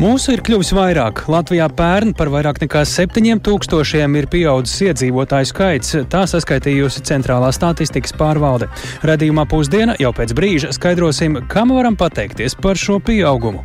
[0.00, 1.18] Mūsu ir kļuvis vairāk.
[1.28, 5.90] Latvijā pērn par vairāk nekā 7000 ir pieaudzis iedzīvotāju skaits.
[6.08, 8.70] Tā saskaitījusi Centrālā statistikas pārvalde.
[9.04, 13.60] Radījumā pusdiena jau pēc brīža skaidrosim, kam varam pateikties par šo pieaugumu.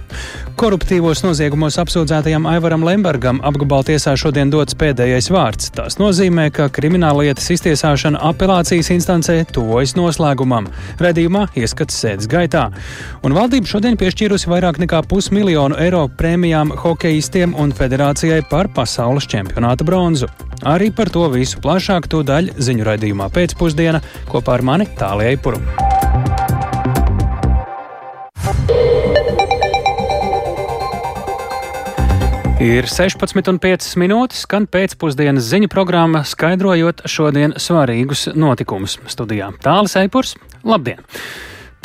[0.59, 5.71] Koruptīvos noziegumos apsūdzētajam Aivaram Lembergam apgabala tiesā šodien dots pēdējais vārds.
[5.75, 10.67] Tas nozīmē, ka krimināllietas iztiesāšana apelācijas instancē tuvojas noslēgumam.
[10.99, 12.67] Radījumā ieskats sēdes gaitā.
[13.23, 19.85] Un valdība šodien piešķīrusi vairāk nekā pusmiljonu eiro prēmijām hokeistiem un federācijai par pasaules čempionāta
[19.85, 20.25] bronzu.
[20.65, 25.69] Arī par to visu plašāk to daļu ziņu raidījumā pēcpusdiena kopā ar mani Tālijai Purumu.
[32.65, 39.53] Ir 16,5 minūtes, skan pēcpusdienas ziņu programma, skaidrojot šodien svarīgus notikumus studijā.
[39.61, 41.05] Tālis Eipurs, labdien!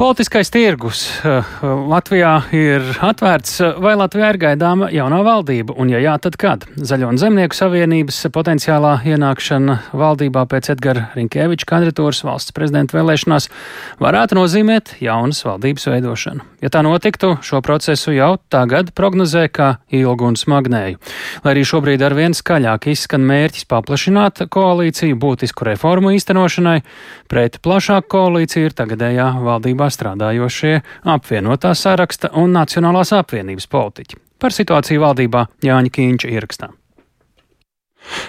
[0.00, 6.14] Politiskais tirgus eh, Latvijā ir atvērts, vai Latvijā ir gaidāma jaunā valdība, un ja jā,
[6.24, 6.62] tad kad?
[6.72, 13.50] Zaļo un zemnieku savienības potenciālā ienākšana valdībā pēc Edgara Rinkēviča kandidatūras valsts prezidenta vēlēšanās
[14.00, 16.48] varētu nozīmēt jaunas valdības veidošanu.
[16.64, 20.96] Ja tā notiktu, šo procesu jau tagad prognozē kā ilgu un smagnēju.
[21.44, 26.78] Lai arī šobrīd ar vien skaļāk izskan mērķis paplašināt koalīciju būtisku reformu īstenošanai,
[27.28, 30.74] pret plašāku koalīciju ir tagadējā valdībā strādājošie
[31.04, 34.20] apvienotā saraksta un Nacionālās apvienības politiķi.
[34.40, 36.70] Par situāciju valdībā Jāņa Kīņša ierakstā.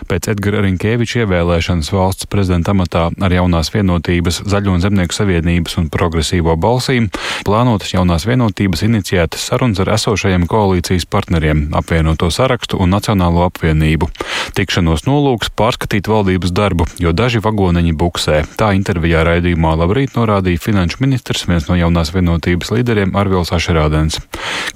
[0.10, 5.90] Pēc Edgara Rinkēviča ievēlēšanas valsts prezidenta amatā ar jaunās vienotības, Zaļo un Zemnieku savienības un
[5.94, 7.10] progresīvo balsīm
[7.48, 14.10] plānotas jaunās vienotības iniciētas sarunas ar esošajiem koalīcijas partneriem, apvienoto sarakstu un Nacionālo apvienību.
[14.58, 18.42] Tikšanos nolūks pārskatīt valdības darbu, jo daži vagoneņi buksē.
[18.60, 24.20] Tā intervijā raidījumā Labrīt norādīja finanšu ministrs, viens no jaunās vienotības līderiem Arvils Ašerādens.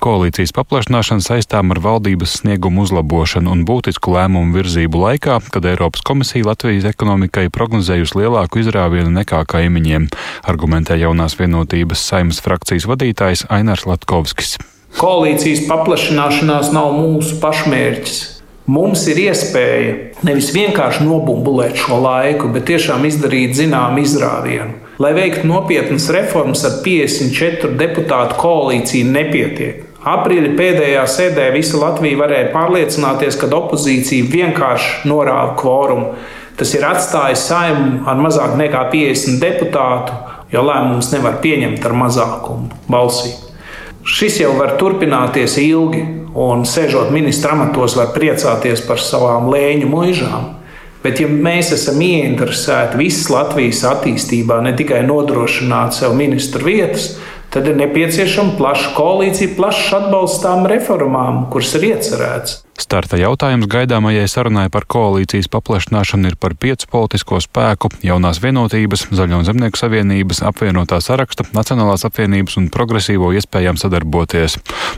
[0.01, 6.01] Koalīcijas paplašināšana saistām ar valdības sniegumu uzlabošanu un būtisku lēmumu virzību darbu laikā, kad Eiropas
[6.01, 10.07] komisija Latvijas ekonomikai prognozējusi lielāku izrāvienu nekā kaimiņiem,
[10.47, 14.57] argumentē jaunās vienotības saimas frakcijas vadītājs Ainārs Latkovskis.
[14.95, 18.21] Koalīcijas paplašināšanās nav mūsu pašmērķis.
[18.67, 24.79] Mums ir iespēja nevis vienkārši nobumbulēt šo laiku, bet tiešām izdarīt zināmu izrāvienu.
[24.97, 29.83] Lai veiktu nopietnas reformas ar 54 deputātu koalīciju, nepietiek.
[30.05, 36.11] Aprīļa pēdējā sēdē visa Latvija varēja pārliecināties, ka opozīcija vienkārši norāda kvorumu.
[36.55, 40.13] Tas ir atstājis saimu ar mazāk nekā 50 deputātu,
[40.53, 43.33] jo lēmums nevar pieņemt ar mazākumu balsī.
[44.05, 46.03] Šis jau var turpināties ilgi,
[46.37, 50.51] un sēžot ministra amatos, var priecāties par savām lēņu mūžām.
[51.01, 57.15] Bet, ja mēs esam ieinteresēti visas Latvijas attīstībā, ne tikai nodrošināt sev ministru vietas,
[57.55, 62.65] tad ir nepieciešama plaša koalīcija, plašs atbalsts tām reformām, kuras ir iecerētas.
[62.75, 69.39] Starta jautājums gaidāmajai sarunai par koalīcijas paplašināšanu ir par piecu politisko spēku, jaunās vienotības, Zaļo
[69.39, 74.57] un Zemnieku savienības, apvienotā saraksta, Nacionālās apvienības un progresīvo iespējām sadarboties.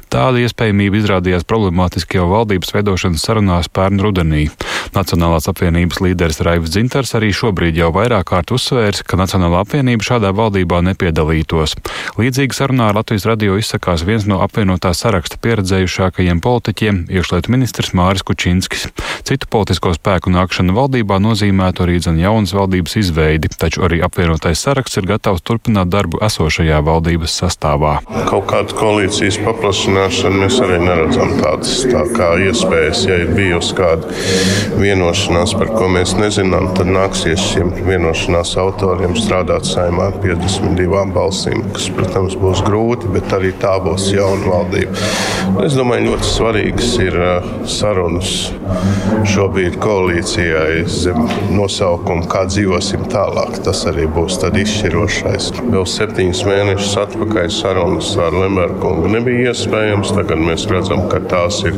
[0.10, 4.48] Tāda iespējamība izrādījās problemātiski jau valdības veidošanas sarunās pērn rudenī.
[4.96, 10.32] Nacionālās apvienības līderis Raivs Dzintars arī šobrīd jau vairāk kārt uzsvērs, ka Nacionālā apvienība šādā
[10.36, 11.76] valdībā nepiedalītos.
[12.20, 18.26] Līdzīgi sarunā ar Latvijas radio izsakās viens no apvienotā saraksta pieredzējušākajiem politiķiem, iekšlietu ministrs Māris
[18.28, 18.88] Kučinskis.
[19.28, 25.02] Citu politisko spēku nākšana valdībā nozīmētu arī zin jaunas valdības izveidi, taču arī apvienotais saraksts
[25.02, 27.98] ir gatavs turpināt darbu esošajā valdības sastāvā.
[28.30, 33.04] Kaut kādu koalīcijas paplašināšanu mēs arī neredzam tādas tā kā iespējas.
[33.08, 34.12] Ja ir bijusi kāda
[34.82, 41.64] vienošanās, par ko mēs nezinām, tad nāksies šiem vienošanās autoriem strādāt saimā ar 52 balsīm,
[41.76, 45.08] kas, protams, būs grūti, bet arī tā būs jauna valdība.
[45.66, 47.18] Es domāju, ļoti svarīgs ir
[47.68, 48.34] sarunas
[49.28, 51.24] šobrīd koalīcijai zem
[51.56, 53.60] nosaukuma, kā dzīvosim tālāk.
[53.66, 55.50] Tas arī būs izšķirošais.
[55.72, 60.14] Vēl septiņus mēnešus atpakaļ sarunas ar Lemberkungu nebija iespējams.
[60.18, 61.78] Tagad mēs redzam, ka tās ir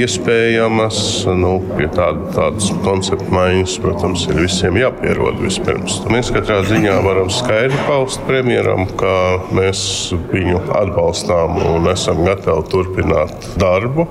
[0.00, 1.00] iespējamas.
[1.40, 6.00] Nu, pie tāda, tādas konceptu maiņas, protams, ir visiem jāpierod vispirms.
[6.10, 9.14] Mēs katrā ziņā varam skaidri paust premjeram, ka
[9.56, 9.82] mēs
[10.32, 14.06] viņu atbalstām un esam gatavi turpināt darbu.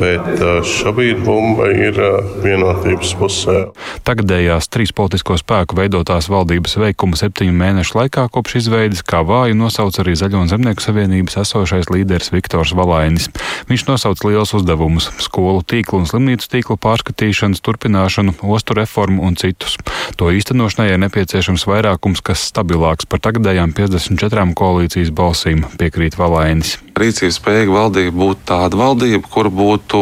[0.00, 1.98] Bet šobrīd bumba ir
[2.44, 3.58] vienotības pusē.
[4.06, 9.96] Tagadējās trīs politisko spēku veidotās valdības veikuma septiņu mēnešu laikā kopš izveidas kā vāju nosauc
[10.02, 13.28] arī Zaļo un Zemnieku savienības esošais līderis Viktors Valainis.
[13.70, 19.36] Viņš nosauc liels uzdevumus- skolu tīklu un slimnīcu tīklu pārskatīšanu, atjaunošanas turpināšanu, ostu reformu un
[19.36, 19.76] citus.
[20.16, 26.78] To īstenošanai ir nepieciešams vairākums, kas stabilāks par tagadējām 54 koalīcijas balsīm, piekrīt Valainis.
[26.96, 29.98] Rīcības spējīga valdība būtu tāda valdība, kur būtu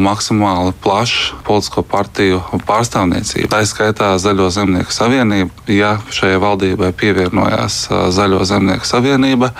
[0.00, 3.50] maksimāli plaša politisko partiju pārstāvniecība.
[3.52, 5.50] Tā skaitā Zaļo zemnieku savienība.
[5.68, 9.52] Ja šajai valdībai pievienojās Zaļo zemnieku savienība,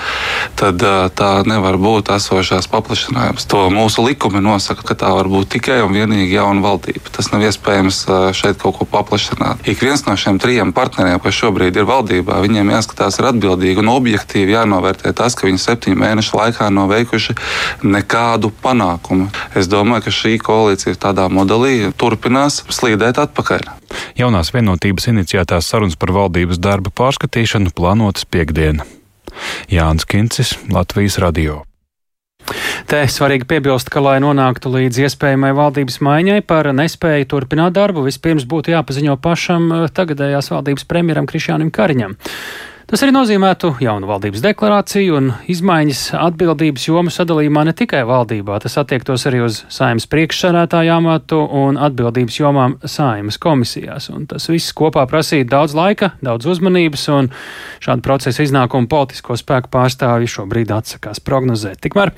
[0.57, 3.45] tad tā nevar būt esošās paplašinājums.
[3.53, 7.13] To mūsu likumi nosaka, ka tā var būt tikai un vienīgi jauna valdība.
[7.13, 8.01] Tas nav iespējams
[8.37, 9.63] šeit kaut ko paplašināt.
[9.71, 13.93] Ik viens no šiem trijiem partneriem, kas šobrīd ir valdībā, viņiem jāskatās ir atbildīgi un
[13.95, 17.37] objektīvi jānovērtē tas, ka viņi septiņu mēnešu laikā nav veikuši
[17.87, 19.31] nekādu panākumu.
[19.59, 23.71] Es domāju, ka šī koalīcija tādā modelī turpinās slīdēt atpakaļ.
[24.19, 28.87] Jaunās vienotības iniciētās sarunas par valdības darba pārskatīšanu plānotas piekdiena.
[29.71, 31.68] Jānis Kincis, Latvijas Radio.
[32.89, 38.47] Te svarīgi piebilst, ka, lai nonāktu līdz iespējamai valdības maiņai par nespēju turpināt darbu, vispirms
[38.49, 42.17] būtu jāpaziņo pašam eh, tagadējās valdības premjeram Krišjānam Kariņam.
[42.89, 48.79] Tas arī nozīmētu jaunu valdības deklarāciju un izmaiņas atbildības jomu sadalījumā ne tikai valdībā, tas
[48.81, 54.07] attiektos arī uz saimas priekšsarētāju amatu un atbildības jomām saimas komisijās.
[54.09, 57.29] Un tas viss kopā prasīja daudz laika, daudz uzmanības, un
[57.85, 61.83] šādu procesu iznākumu politisko spēku pārstāvji šobrīd atsakās prognozēt.
[61.85, 62.15] Tikmēr,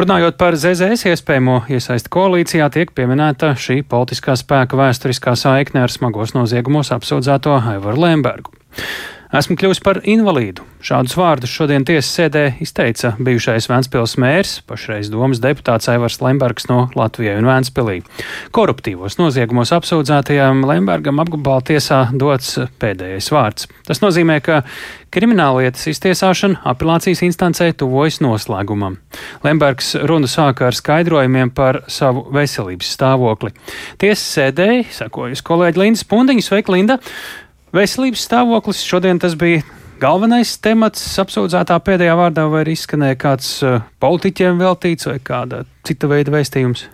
[0.00, 6.34] runājot par ZZS iespējamo iesaistu koalīcijā, tiek pieminēta šī politiskā spēka vēsturiskā saikne ar smagos
[6.34, 8.58] noziegumos apsūdzēto Aivaru Lembergu.
[9.28, 10.62] Esmu kļuvis par invalīdu.
[10.80, 16.86] Šādus vārdus šodien tiesas sēdē izteica bijušais Vēncpils mērs, pašreiz domas deputāts Aivars Lembergs no
[16.96, 17.98] Latvijai un Vēncpilī.
[18.56, 23.66] Koruptīvos noziegumos apsūdzētajām Lembergam apgabala tiesā dots pēdējais vārds.
[23.84, 24.62] Tas nozīmē, ka
[25.12, 28.96] krimināllietas iztiesāšana apelācijas instancē tuvojas noslēgumam.
[29.44, 33.52] Lembergs runu sāka ar skaidrojumiem par savu veselības stāvokli.
[34.00, 36.98] Tiesas sēdēji, sakojas kolēģi Linda Spundiņa, sveika Linda!
[37.68, 39.60] Veselības stāvoklis šodien tas bija
[40.00, 46.08] galvenais temats apsūdzētā pēdējā vārdā, vai arī izskanēja kāds uh, politiķiem veltīts vai kāda cita
[46.08, 46.86] veida vēstījums?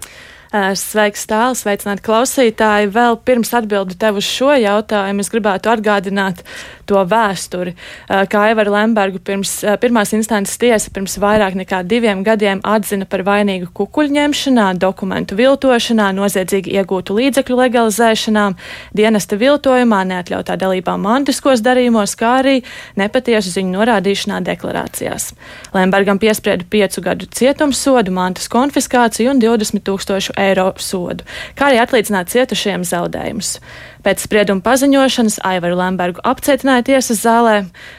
[0.55, 2.93] Sveiks, tāls, sveicināti klausītāji.
[2.95, 6.45] Vēl pirms atbildu tev uz šo jautājumu, es gribētu atgādināt
[6.87, 7.73] to vēsturi.
[8.07, 13.73] Kā Evaru Lembergu pirms pirmās instances tiesa pirms vairāk nekā diviem gadiem atzina par vainīgu
[13.75, 18.47] kukuļņemšanā, dokumentu viltošanā, noziedzīgi iegūtu līdzekļu legalizēšanā,
[18.95, 22.55] dienesta viltojumā, neatļautā dalībā mantiskos darījumos, kā arī
[23.01, 25.33] nepatiesu ziņu norādīšanā deklarācijās.
[25.75, 31.27] Lembergam piesprieda piecu gadu cietumsodu, mantas konfiskāciju un 20 tūkstošu eiro eiro sodu,
[31.59, 33.57] kā arī atlīdzināt cietušajiem zaudējumus.
[34.05, 37.55] Pēc sprieduma paziņošanas Aivaru Lembergu apcietināja tiesas zālē,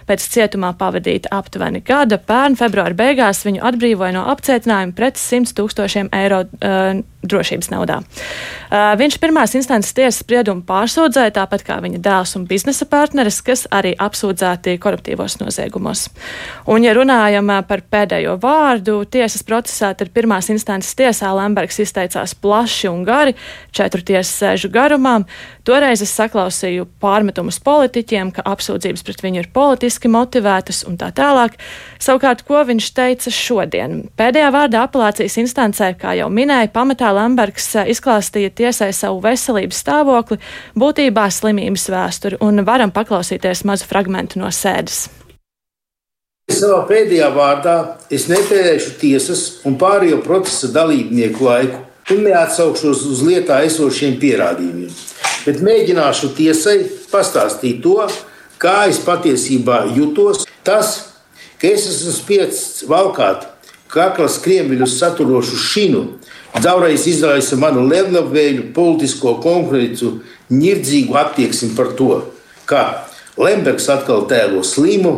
[0.05, 6.11] pēc cietumā pavadīta aptuveni gada, pērn februāra beigās viņu atbrīvoja no apcietinājuma pret 100 tūkstošiem
[6.13, 8.01] eiro uh, drošības naudā.
[8.69, 13.65] Uh, viņš pirmās instances tiesas spriedumu pārsūdzēja, tāpat kā viņa dēls un biznesa partneris, kas
[13.73, 16.07] arī apsūdzēti koruptīvos noziegumos.
[16.69, 22.91] Un, ja runājam par pēdējo vārdu, tiesas procesā, tad pirmās instances tiesā Lembergs izteicās plaši
[22.91, 23.35] un gari,
[23.75, 25.23] četru tiesas sēžu garumā.
[25.65, 31.56] Toreiz es saklausīju pārmetumus politiķiem, ka apsūdzības pret viņu ir politiski motivētas un tā tālāk.
[31.97, 34.03] Savukārt, ko viņš teica šodien?
[34.13, 40.38] Pēdējā vārdā apelācijas instancē, kā jau minēja, pamatā Lembergs eh, izklāstīja tiesai savu veselības stāvokli,
[40.77, 45.07] būtībā slimības vēsturi, un varam paklausīties mazu fragmentu no sēdes.
[46.53, 47.75] Savā pēdējā vārdā
[48.13, 51.81] es netērēšu tiesas un pārējo procesa dalībnieku laiku
[52.13, 54.93] un neatsaukšos uz lietā esošiem pierādījumiem
[55.45, 56.77] bet mēģināšu tiesai
[57.12, 58.00] pastāstīt to,
[58.62, 60.45] kā es patiesībā jutos.
[60.65, 60.95] Tas,
[61.62, 63.45] ka es esmu spiests valkāt
[63.93, 66.03] kakla skriemeļus saturošu šinu,
[66.57, 70.19] daudzreiz izraisa manu lēnlabvēju politisko konkurencu,
[70.50, 72.24] nirdzīgu attieksmi par to,
[72.69, 73.05] ka
[73.38, 75.15] Lembergs atkal tēlo slimu,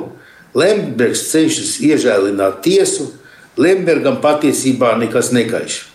[0.58, 3.12] Lembergs cenšas iežēlināt tiesu,
[3.58, 5.86] Lembergam patiesībā nekas nekaiš.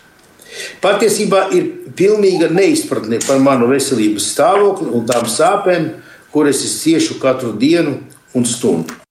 [0.83, 5.89] Patiesībā ir pilnīga neizpratne par manu veselības stāvokli un tām sāpēm,
[6.33, 7.99] kuras es ciešu katru dienu
[8.33, 9.02] un stundu.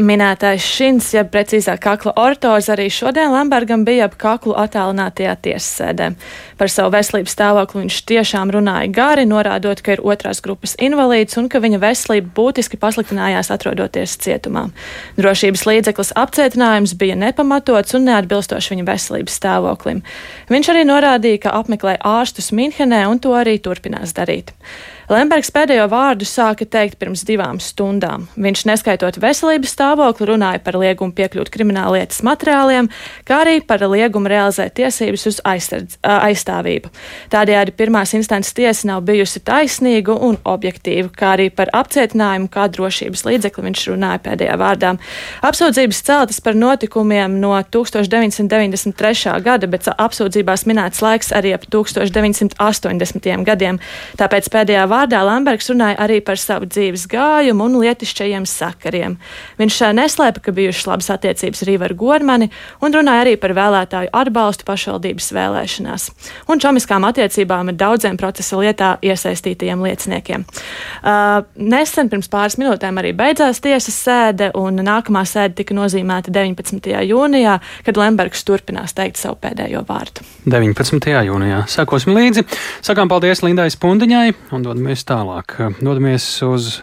[0.00, 6.06] Minētais šins, ja precīzāk kakla ortoze, arī šodien Lambergam bija ap kaklu attālinātajā tiesasēdē.
[6.56, 11.50] Par savu veselības stāvokli viņš tiešām runāja gari, norādot, ka ir otrās grupas invalīds un
[11.52, 14.70] ka viņa veselība būtiski pasliktinājās atrodoties cietumā.
[15.20, 20.00] Drošības līdzeklis apcietinājums bija nepamatots un neatbilstoši viņa veselības stāvoklim.
[20.48, 24.56] Viņš arī norādīja, ka apmeklē ārstus Minhenē un to arī turpinās darīt.
[25.12, 28.22] Lembergs pēdējo vārdu sāka teikt pirms divām stundām.
[28.40, 32.88] Viņš, neskaitot veselības stāvokli, runāja par liegumu piekļūt krimināllietas materiāliem,
[33.28, 36.88] kā arī par liegumu realizēt tiesības uz aizsardz, aizstāvību.
[37.34, 43.26] Tādējādi pirmās instances tiesa nav bijusi taisnīga un objektīva, kā arī par apcietinājumu kā drošības
[43.28, 44.94] līdzekli viņš runāja pēdējā vārdā.
[45.44, 49.36] Apsūdzības celtas par notikumiem no 1993.
[49.44, 53.44] gada, bet apsūdzībās minēts laiks arī ap 1980.
[53.52, 53.82] gadiem.
[54.16, 59.18] Tāpēc pēdējā vārdā Lambergs runāja arī par savu dzīves gājumu un lietišķajiem sakariem.
[59.58, 64.66] Viņš neslēpa, ka bijušas labas attiecības arī ar Gormani un runāja arī par vēlētāju atbalstu
[64.68, 66.08] pašvaldības vēlēšanās
[66.52, 70.44] un čomiskām attiecībām ar daudziem procesa lietā iesaistītajiem lieciniekiem.
[71.02, 76.92] Uh, nesen pirms pāris minūtēm arī beidzās tiesas sēde, un nākamā sēde tika nozīmēta 19.
[77.08, 80.26] jūnijā, kad Lembergs turpinās teikt savu pēdējo vārdu.
[80.44, 81.08] 19.
[81.28, 81.64] jūnijā.
[81.70, 82.44] Sakosim līdzi.
[82.84, 85.56] Sakām paldies Lindai Spundiņai un dodamies tālāk.
[85.80, 86.82] Dodamies uz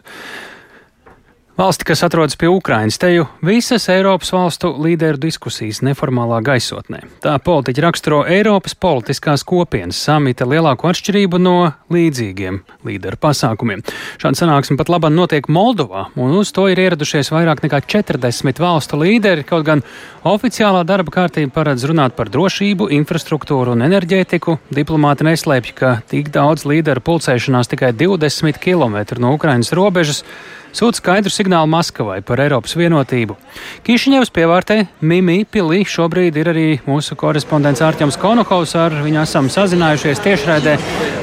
[1.59, 7.01] Valsti, kas atrodas pie Ukrainas, te jau visas Eiropas valstu līderu diskusijas neformālā gaisotnē.
[7.19, 11.55] Tā politiķi raksturo Eiropas politiskās kopienas samita lielāko atšķirību no
[11.91, 13.83] līdzīgiem līderu pasākumiem.
[14.23, 19.01] Šāda sanāksme pat labāk notiek Moldovā, un uz to ir ieradušies vairāk nekā 40 valstu
[19.01, 19.83] līderi, kaut gan
[20.31, 24.55] oficiālā darba kārtība paredz runāt par drošību, infrastruktūru un enerģētiku.
[24.79, 30.23] Diplomāti neslēpj, ka tik daudz līderu pulcēšanās tikai 20 km no Ukrainas robežas
[30.75, 33.37] sūta skaidru signālu Maskavai par Eiropas vienotību.
[33.87, 40.23] Kišiņevs pievārtē Mimi Pilī šobrīd ir arī mūsu korespondents Ārķams Konokovs, ar viņu esam sazinājušies
[40.25, 40.77] tiešraidē.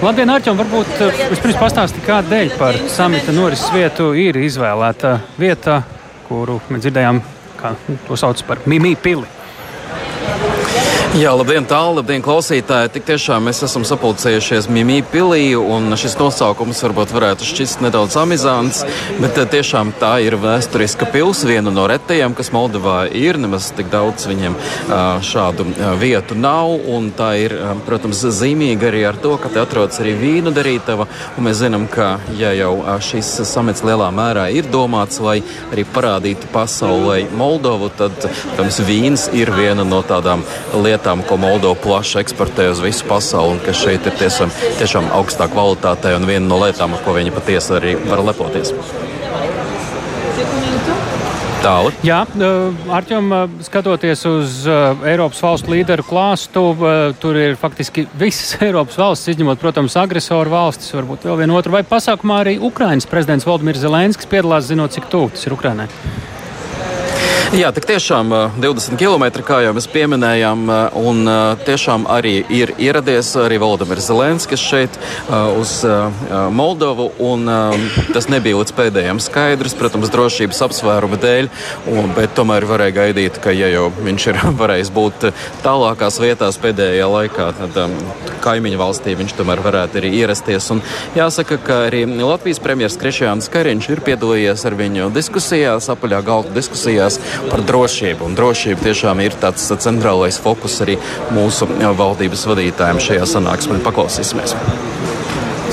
[0.04, 5.80] Labdien, Ārķam, varbūt eh, vispirms pastāsti, kādēļ par samita norises vietu ir izvēlēta vieta,
[6.26, 7.22] kuru mēs dzirdējām,
[7.60, 7.76] kā
[8.08, 9.35] to sauc par Mimi Pili.
[11.14, 12.90] Jā, labdien, tālu, labdien, klausītāji.
[12.96, 18.82] Tik tiešām mēs esam sapulcējušies Mimī pilī, un šis nosaukums varbūt varētu šķist nedaudz amizants,
[19.22, 23.38] bet eh, tiešām tā ir vēsturiska pils, viena no retajām, kas Moldovā ir.
[23.38, 24.56] Nemaz tik daudz viņiem
[25.25, 25.68] šādu
[26.00, 27.54] vietu nav, un tā ir,
[27.86, 32.16] protams, zīmīga arī ar to, ka te atrodas arī vīnu darītava, un mēs zinām, ka,
[32.40, 32.72] ja jau
[33.04, 35.38] šis samets lielā mērā ir domāts, lai
[35.70, 40.42] arī parādītu pasaulē Moldovu, tad, protams, vīns ir viena no tādām
[40.75, 45.12] lietām lietām, ko Moldova plaši eksportē uz visu pasauli, un kas šeit ir tiešām, tiešām
[45.16, 48.72] augstā kvalitātē un viena no lietām, ar ko viņi patiesi arī var lepoties.
[51.56, 51.90] Tālu.
[52.06, 52.20] Jā,
[52.94, 53.32] Arčom,
[53.64, 56.62] skatoties uz Eiropas valstu līderu klāstu,
[57.18, 61.82] tur ir faktiski visas Eiropas valstis, izņemot, protams, agresoru valstis, varbūt vēl vienu otru, vai
[61.88, 65.90] pasākumā arī Ukrainas prezidents Valdemirs Zelenskis piedalās, zinot, cik tuvu tas ir Ukrainai.
[67.54, 70.64] Jā, tik tiešām 20 km, kā jau mēs pieminējām,
[70.98, 71.28] un
[71.62, 74.96] tiešām arī ir ieradies arī Valdemirs Zelenskis šeit
[75.30, 75.76] uz
[76.50, 77.46] Moldovu, un
[78.10, 81.50] tas nebija līdz pēdējiem skaidrs, protams, drošības apsvērumu dēļ,
[81.94, 85.28] un, bet tomēr varēja gaidīt, ka, ja jau viņš ir varējis būt
[85.62, 87.78] tālākās vietās pēdējā laikā, tad
[88.42, 90.66] kaimiņu valstī viņš tomēr varētu arī ierasties.
[90.74, 90.82] Un
[91.14, 97.20] jāsaka, ka arī Latvijas premjeras Krišjāns Kariņš ir piedalījies ar viņu diskusijās, apaļā galda diskusijās
[97.50, 98.26] par drošību.
[98.26, 100.98] Un drošība tiešām ir tāds centrālais fokus arī
[101.36, 101.68] mūsu
[102.02, 103.80] valdības vadītājiem šajā sanāksmē.
[103.86, 104.56] Paklausīsimies!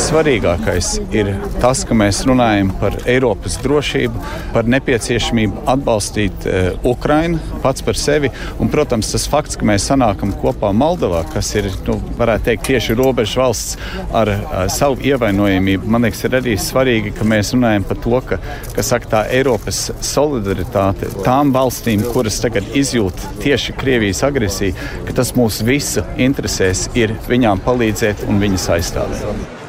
[0.03, 1.29] Svarīgākais ir
[1.61, 4.19] tas, ka mēs runājam par Eiropas drošību,
[4.51, 8.31] par nepieciešamību atbalstīt uh, Ukrainu pats par sevi.
[8.59, 13.39] Un, protams, tas fakts, ka mēs sanākam kopā Moldovā, kas ir, nu, teikt, tieši robežu
[13.39, 13.79] valsts
[14.11, 18.41] ar uh, savu ievainojamību, man liekas, ir arī svarīgi, ka mēs runājam par to, ka,
[18.75, 24.75] ka saka, tā Eiropas solidaritāte tām valstīm, kuras tagad izjūt tieši Krievijas agresiju,
[25.07, 29.61] ka tas mūsu visu interesēs ir viņām palīdzēt un viņas aizstāvēt.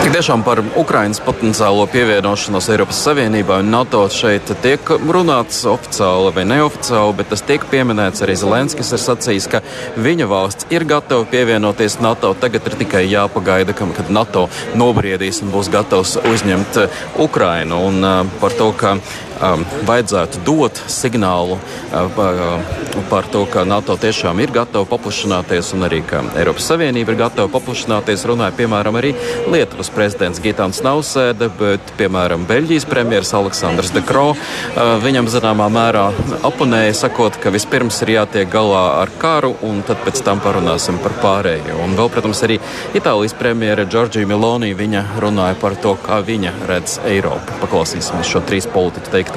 [0.00, 6.46] Tik tiešām par Ukrainas potenciālo pievienošanos Eiropas Savienībā un NATO šeit tiek runāts oficiāli vai
[6.48, 9.60] neoficiāli, bet tas tiek pieminēts arī Zelenskis ir sacījis, ka
[10.00, 12.32] viņa valsts ir gatava pievienoties NATO.
[12.32, 16.80] Tagad ir tikai jāpagaida, kad NATO nobriedīs un būs gatavs uzņemt
[17.20, 17.84] Ukrainu.
[17.90, 18.96] Un, par to, ka
[19.40, 25.72] um, vajadzētu dot signālu uh, par, uh, par to, ka NATO tiešām ir gatava paplašināties
[25.76, 28.26] un arī ka Eiropas Savienība ir gatava paplašināties.
[28.28, 29.14] Runāja piemēram arī
[29.50, 36.08] Lietuvas prezidents Gitāns Nausēda, bet piemēram Beļģijas premjeras Aleksandrs De Croo uh, viņam zināmā mērā
[36.46, 41.16] aponēja, sakot, ka vispirms ir jātiek galā ar karu un tad pēc tam parunāsim par
[41.22, 41.78] pārējo.
[41.84, 42.60] Un vēl, protams, arī
[42.96, 47.58] Itālijas premjera Džordžija Miloni viņa runāja par to, kā viņa redz Eiropu.
[47.62, 49.29] Paklausīsimies šo trīs politiķu teikto.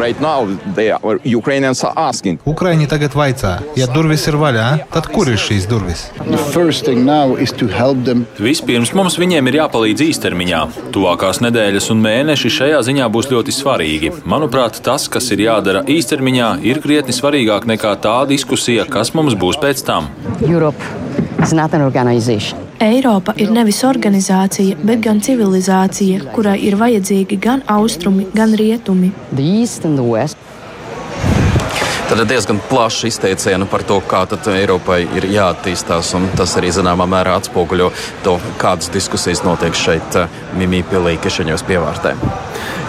[0.00, 0.48] Right now,
[1.02, 2.38] are, Ukrainians are asking.
[2.48, 6.06] Ukraiņi tagad vaicā, ja durvis ir vaļā, tad kur ir šīs durvis?
[8.40, 10.62] Vispirms mums viņiem ir jāpalīdz īstermiņā.
[10.94, 14.14] Tuvākās nedēļas un mēneši šajā ziņā būs ļoti svarīgi.
[14.24, 19.60] Manuprāt, tas, kas ir jādara īstermiņā, ir krietni svarīgāk nekā tā diskusija, kas mums būs
[19.60, 20.08] pēc tam.
[20.40, 21.09] Europe
[21.42, 22.58] is not an organization.
[22.80, 29.12] Eiropa ir nevis organizācija, bet gan civilizācija, kurai ir vajadzīgi gan austrumi, gan rietumi.
[32.10, 36.08] Tad ir diezgan plašs izteicienu par to, kā Eiropai ir jāattīstās.
[36.34, 37.86] Tas arī zināmā mērā atspoguļo
[38.24, 40.26] to, kādas diskusijas notiek šeit, eh,
[40.58, 42.16] Mimīpilī, Kišiņos pievārtē.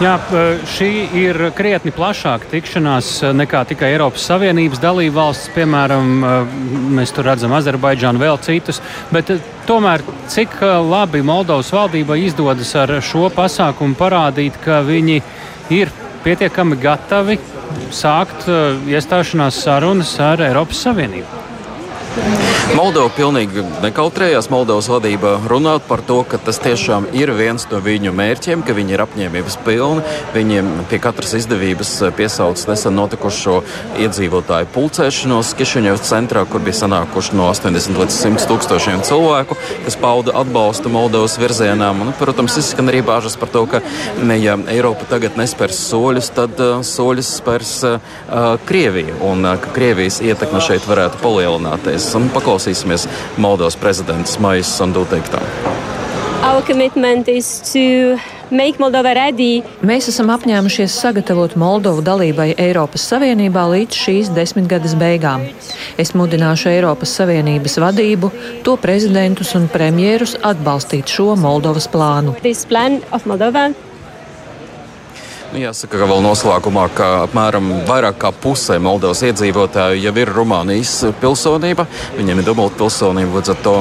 [0.02, 0.16] Jā,
[0.74, 5.54] šī ir krietni plašāka tikšanās eh, nekā tikai Eiropas Savienības dalība valsts.
[5.54, 6.58] Piemēram, eh,
[6.98, 8.82] mēs tur redzam Azerbaidžānu, vēl citus.
[9.12, 9.30] Bet
[9.70, 15.22] tomēr, cik labi Moldovas valdībai izdodas ar šo pasākumu parādīt, ka viņi
[15.70, 17.38] ir pietiekami gatavi
[17.94, 22.51] sākt uh, iestāšanās sarunas ar Eiropas Savienību.
[22.72, 28.12] Moldova pilnīgi nekautrējās Moldovas vadība runāt par to, ka tas tiešām ir viens no viņu
[28.16, 30.04] mērķiem, ka viņi ir apņēmības pilni.
[30.32, 33.58] Viņiem pie katras izdevības piesauc nesen notikušo
[34.00, 40.36] iedzīvotāju pulcēšanos Kišiņevas centrā, kur bija sanākuši no 80 līdz 100 tūkstošiem cilvēku, kas pauda
[40.40, 42.06] atbalstu Moldovas virzienām.
[42.06, 43.82] Un, protams, izskan arī bāžas par to, ka
[44.38, 48.00] ja Eiropa tagad nespērs soļus, tad uh, soļus spērs uh,
[48.70, 53.08] Krievija un uh, ka Krievijas ietekme šeit varētu palielināties un paklausīsimies
[53.40, 55.40] Moldovas prezidentas Maijas Sandu teiktā.
[59.88, 65.46] Mēs esam apņēmušies sagatavot Moldovu dalībai Eiropas Savienībā līdz šīs desmitgades beigām.
[65.96, 68.32] Es mudināšu Eiropas Savienības vadību,
[68.66, 72.36] to prezidentus un premjerus atbalstīt šo Moldovas plānu.
[75.52, 80.94] Nu, jāsaka, ka vēl noslēgumā, ka apmēram vairāk kā pusē Moldovas iedzīvotāju jau ir Rumānijas
[81.20, 81.84] pilsonība.
[82.16, 83.74] Viņiem ir dubulta pilsonība, līdz ar to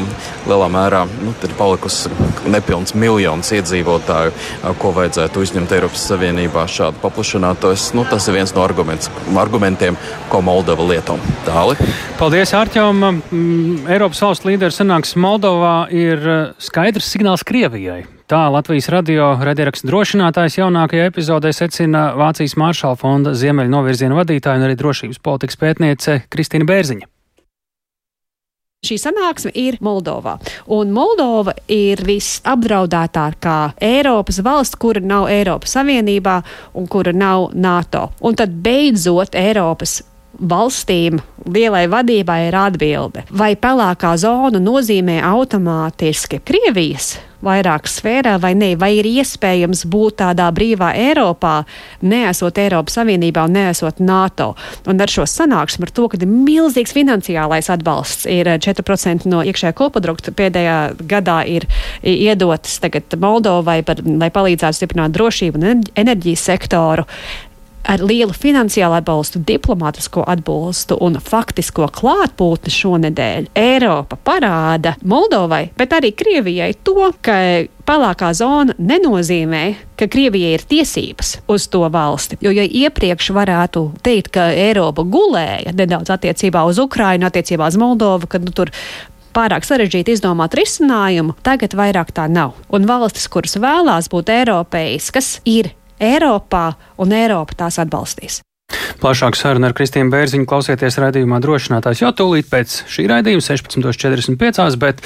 [0.51, 2.11] lielā mērā nu, ir palikusi
[2.51, 4.35] nepilns miljons iedzīvotāju,
[4.83, 7.93] ko vajadzētu uzņemt Eiropas Savienībā šādi paplašinātos.
[7.95, 11.15] Nu, tas ir viens no argumentiem, ko Moldova lieto.
[11.47, 11.79] Tāli.
[12.19, 13.05] Paldies, Ārķom!
[13.31, 16.27] Mm, Eiropas valsts līderis sanāks Moldovā ir
[16.59, 18.03] skaidrs signāls Krievijai.
[18.31, 24.63] Tā Latvijas radio raidierakstu drošinātājs jaunākajā epizodē secina Vācijas Maršala fonda ziemeļu novirziena vadītāja un
[24.69, 27.09] arī drošības politikas pētniece Kristīna Bērziņa.
[28.87, 30.37] Šī sanāksme ir Moldova.
[30.71, 36.37] Un Moldova ir visapdraudētākā Eiropas valsts, kura nav Eiropas Savienībā
[36.79, 38.05] un kura nav NATO.
[38.23, 39.97] Un tad beidzot Eiropas
[40.39, 41.19] valstīm,
[41.51, 43.25] lielai vadībai ir atbilde.
[43.27, 47.11] Vai pelēkā zona nozīmē automātiski Krievijas
[47.45, 51.61] vairāk sfērā vai ne, vai ir iespējams būt tādā brīvā Eiropā,
[52.05, 54.51] neesot Eiropas Savienībā un neesot NATO.
[54.89, 59.75] Un ar šo sanāksmu, ar to, ka ir milzīgs finansiālais atbalsts, ir 4% no iekšējā
[59.77, 61.67] koprodukta pēdējā gadā ir
[62.01, 67.07] iedotas tagad Moldovai, par, lai palīdzētu stiprināt drošību un enerģijas sektoru
[67.87, 76.13] ar lielu finansiālu atbalstu, diplomātisko atbalstu un faktisko klātbūtni šonadēļ Eiropa parāda Moldovai, bet arī
[76.17, 77.37] Krievijai to, ka
[77.87, 79.63] pelēkā zona nenozīmē,
[79.99, 82.39] ka Krievijai ir tiesības uz to valsti.
[82.43, 88.29] Jo, ja iepriekš varētu teikt, ka Eiropa gulēja nedaudz attiecībā uz Ukrainu, attiecībā uz Moldovu,
[88.31, 88.71] kad nu, tur
[89.35, 92.55] pārāk sarežģīti izdomāt risinājumu, tagad vairāk tā nav.
[92.73, 98.41] Un valstis, kuras vēlās būt eiropeiskas, ir Eiropā, un Eiropa tās atbalstīs.
[99.01, 105.01] Plašāk saruna ar Kristīnu Bērziņu klausieties raidījumā drošinātājs jau tūlīt pēc šī raidījuma 16.45, bet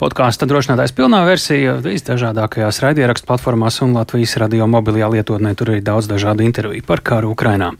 [0.00, 6.10] podkāstu drošinātājs pilnā versija visdažādākajās raidierakstu platformās un Latvijas radio mobilajā lietotnē tur ir daudz
[6.10, 7.72] dažādu interviju par karu Ukrainā.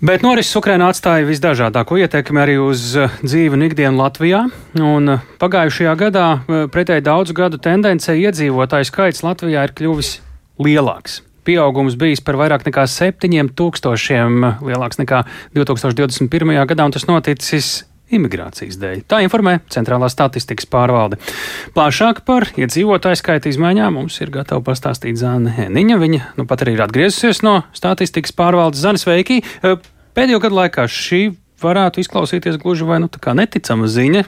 [0.00, 4.46] Bet norises Ukrainā atstāja visdažādāko ietekmi arī uz dzīvi un ikdienu Latvijā.
[4.80, 6.26] Un pagājušajā gadā,
[6.72, 10.14] pretēji daudzu gadu tendencei, iedzīvotāju skaits Latvijā ir kļuvis
[10.60, 11.20] lielāks.
[11.48, 15.24] Pieaugums bijis par vairāk nekā 7000 lielāks nekā
[15.56, 16.52] 2021.
[16.68, 19.02] gadā, un tas noticis imigrācijas dēļ.
[19.08, 21.20] Tā informē Centrālā statistikas pārvalde.
[21.76, 25.98] Plašāk par iedzīvotāju skaita izmaiņām mums ir gatava pastāstīt Zāne Heniņa.
[26.02, 28.82] Viņa nu pat arī ir atgriezusies no statistikas pārvaldes.
[28.82, 29.40] Zane, sveiki!
[30.16, 31.22] Pēdējo gadu laikā šī
[31.62, 34.24] varētu izklausīties gluži vai nu, neticama ziņa,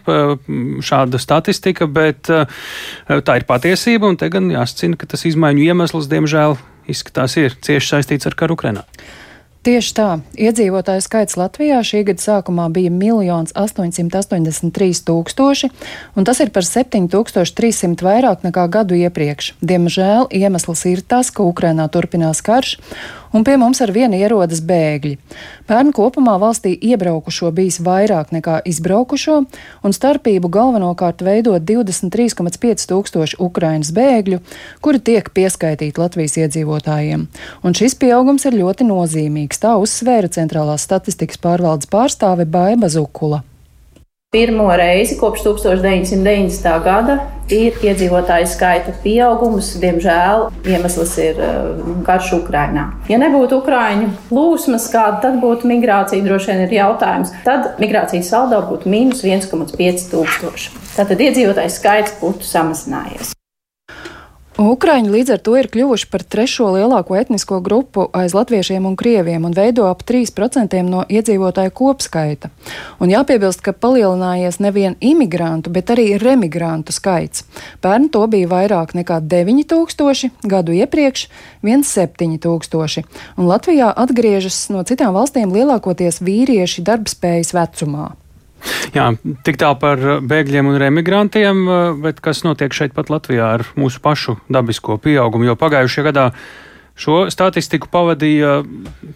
[0.85, 4.13] šāda statistika, bet tā ir patiesība.
[4.13, 6.57] Un te gan jāsacina, ka tas izmaiņu iemesls, diemžēl,
[6.93, 8.87] izskatās ir cieši saistīts ar karu Ukrainā.
[9.63, 10.07] Tieši tā,
[10.43, 15.71] iedzīvotāju skaits Latvijā šī gada sākumā bija 1 883 tūkstoši,
[16.19, 19.53] un tas ir par 7300 vairāk nekā gadu iepriekš.
[19.63, 22.81] Diemžēl iemesls ir tas, ka Ukrainā turpinās karš,
[23.33, 25.17] un pie mums ar vienu ierodas bēgļi.
[25.69, 29.39] Pērn kopumā valstī iebraukušo bijis vairāk nekā izbraukušo,
[29.83, 34.41] un starpību galvenokārt veido 23,5 tūkstoši Ukrainas bēgļu,
[34.85, 37.29] kuri tiek pieskaitīti Latvijas iedzīvotājiem.
[37.63, 43.45] Un šis pieaugums ir ļoti nozīmīgs, tā uzsvēra centrālās statistikas pārvaldes pārstāve Baiba Zukula.
[44.37, 46.69] Pirmo reizi kopš 1990.
[46.85, 47.17] gada
[47.53, 49.75] ir iedzīvotāju skaita pieaugums.
[49.83, 52.87] Diemžēl iemesls ir uh, karš Ukrajinā.
[53.13, 57.35] Ja nebūtu Ukrāņu plūsmas, kāda tad būtu migrācija, droši vien ir jautājums.
[57.45, 60.75] Tad migrācijas saldo būtu mīnus 1,5 tūkstoši.
[60.97, 63.37] Tātad iedzīvotāju skaits būtu samazinājies.
[64.61, 69.47] Ukraiņi līdz ar to ir kļuvuši par trešo lielāko etnisko grupu aiz latviešiem un krieviem
[69.49, 72.51] un veido ap 3% no iedzīvotāju kopskaita.
[73.01, 77.47] Un jāpiebilst, ka palielinājies nevien imigrantu, bet arī remigrantu skaits.
[77.81, 81.31] Pērn to bija vairāk nekā 9000, gadu iepriekš
[81.65, 83.09] 1,7000,
[83.41, 88.13] un Latvijā atgriežas no citām valstīm lielākoties vīrieši darbspējas vecumā.
[88.97, 89.09] Jā,
[89.47, 91.63] tik tā par bēgļiem un remigrantiem,
[92.03, 96.27] bet kas notiek šeit pat Latvijā ar mūsu pašu dabisko pieaugumu, jo pagājušajā gadā
[96.99, 98.61] šo statistiku pavadīja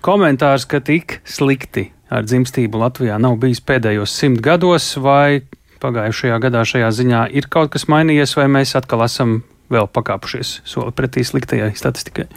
[0.04, 5.42] komentārs, ka tik slikti ar dzimstību Latvijā nav bijis pēdējos simt gados, vai
[5.82, 9.40] pagājušajā gadā šajā ziņā ir kaut kas mainījies, vai mēs atkal esam
[9.72, 12.28] vēl pakāpušies soli pretī sliktajai statistikai.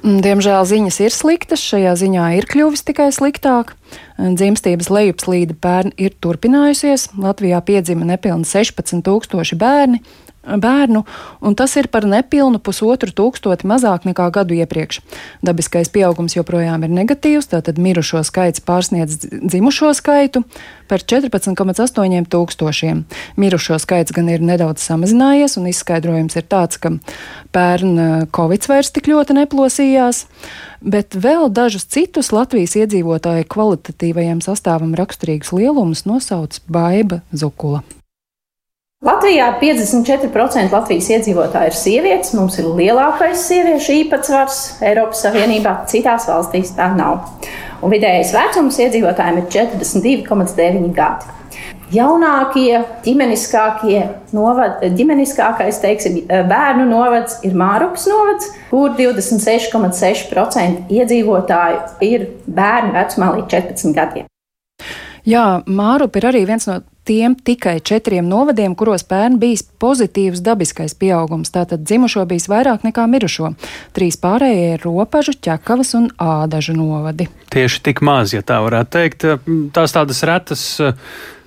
[0.00, 3.74] Diemžēl ziņas ir sliktas, šajā ziņā ir kļuvis tikai sliktāk.
[4.18, 7.10] Dzimstības lejupslīde pērn ir turpinājusies.
[7.20, 10.02] Latvijā piedzima nepilni 16,000 bērni,
[10.40, 11.02] bērnu,
[11.40, 15.00] un tas ir par nepilnu pusotru tūkstoti mazāk nekā gadu iepriekš.
[15.44, 20.44] Dabiskais pieaugums joprojām ir negatīvs, tātad mirušo skaits pārsniedz dzimušo skaitu
[20.88, 23.04] par 14,8 tūkstošiem.
[23.36, 26.96] Mirušo skaits gan ir nedaudz samazinājies, un izskaidrojums ir tāds, ka
[27.52, 30.24] pērn eh, Covid vairs tik ļoti neplosījās,
[30.80, 33.46] bet vēl dažus citus Latvijas iedzīvotāju
[33.80, 37.82] kvalitatīvajam sastāvam raksturīgus lielumus nosauc Baiba Zukula.
[39.00, 42.34] Latvijā 54% Latvijas iedzīvotāji ir sievietes.
[42.36, 47.24] Mums ir lielākais sieviešu īpatsvars Eiropas Savienībā, citās valstīs tā nav.
[47.80, 51.39] Un vidējais vecums iedzīvotājiem ir 42,9 gadi.
[51.90, 62.94] Jaunākie, ģimeniskākie, novad, ģimeniskākais teiksim, bērnu novads ir Mārupas novads, kur 26,6% iedzīvotāju ir bērni
[62.94, 64.28] vecumā līdz 14 gadiem.
[65.26, 66.78] Jā, Mārupa ir arī viens no
[67.10, 71.50] tiem tikai četriem novadiem, kuros pērn bijis pozitīvs dabiskais pieaugums.
[71.50, 73.50] Tātad dzimušo bijis vairāk nekā mirušo.
[73.96, 77.26] Trīs pārējie ir ropažu, ķekavas un ādažu novadi.
[77.50, 79.28] Tieši tik maz, ja tā varētu teikt.
[79.74, 80.64] Tās tādas retas.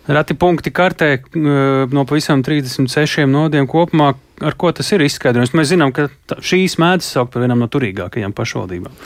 [0.08, 4.10] Reti punkti kartē no pavisam 36 nodiem kopumā,
[4.44, 5.54] ar ko tas ir izskaidrojums.
[5.56, 6.10] Mēs zinām, ka
[6.44, 8.98] šīs mēdz saukt par vienām no turīgākajām pašvaldībām.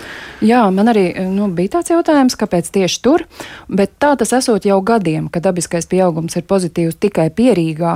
[0.47, 3.25] Jā, man arī nu, bija tāds jautājums, kāpēc tieši tur,
[3.69, 7.93] bet tā tas esot jau gadiem, ka dabiskais pieaugums ir pozitīvs tikai pierīgā,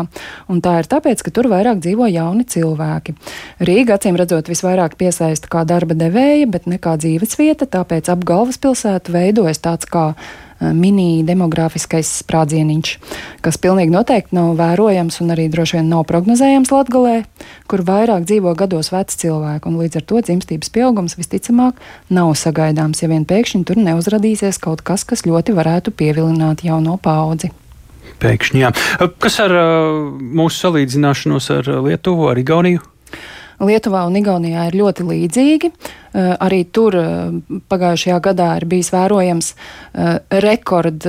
[0.53, 3.17] un tā ir tāpēc, ka tur vairāk dzīvo jauni cilvēki.
[3.65, 8.29] Rīga, acīm redzot, visvairāk piesaista kā darba devēja, bet ne kā dzīves vieta, tāpēc ap
[8.29, 10.11] galvaspilsētu veidojas tāds kā
[10.61, 12.91] mini demogrāfiskais sprādzieniņš,
[13.41, 17.15] kas pilnīgi noteikti nav vērojams un arī droši vien nav prognozējams Latgalē,
[17.71, 21.81] kur vairāk dzīvo gados veci cilvēki, un līdz ar to dzimstības pieaugums visticamāk
[22.13, 27.51] nav sagaidāms, ja vien pēkšņi tur neuzradīsies kaut kas, kas ļoti varētu pievilināt jauno paudzi.
[28.21, 28.69] Pēkšņi, jā.
[29.21, 29.55] Kas ar
[30.21, 32.90] mūsu salīdzināšanos ar Lietuvu, ar Igauniju?
[33.61, 35.71] Lietuvā un Igaunijā ir ļoti līdzīgi.
[36.13, 36.97] Arī tur
[37.71, 39.53] pagājušajā gadā ir bijis vērojams
[40.43, 41.05] rekord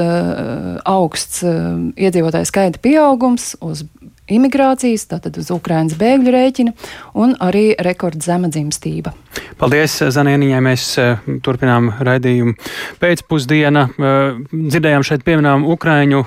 [0.88, 3.84] augsts iedzīvotāju skaita pieaugums uz
[4.32, 6.74] imigrācijas, tātad uz Ukrainas bēgļu rēķina,
[7.18, 9.12] un arī rekordzema dzimstība.
[9.60, 10.60] Paldies, Zanieniņai.
[10.64, 12.56] Mēs uh, turpinām raidījumu
[13.02, 13.86] pēcpusdiena.
[13.92, 16.22] Uh, dzirdējām šeit pieminām Ukraiņu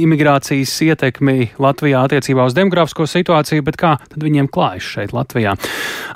[0.00, 5.56] imigrācijas ietekmi Latvijā attiecībā uz demografisko situāciju, bet kā tad viņiem klājas šeit Latvijā?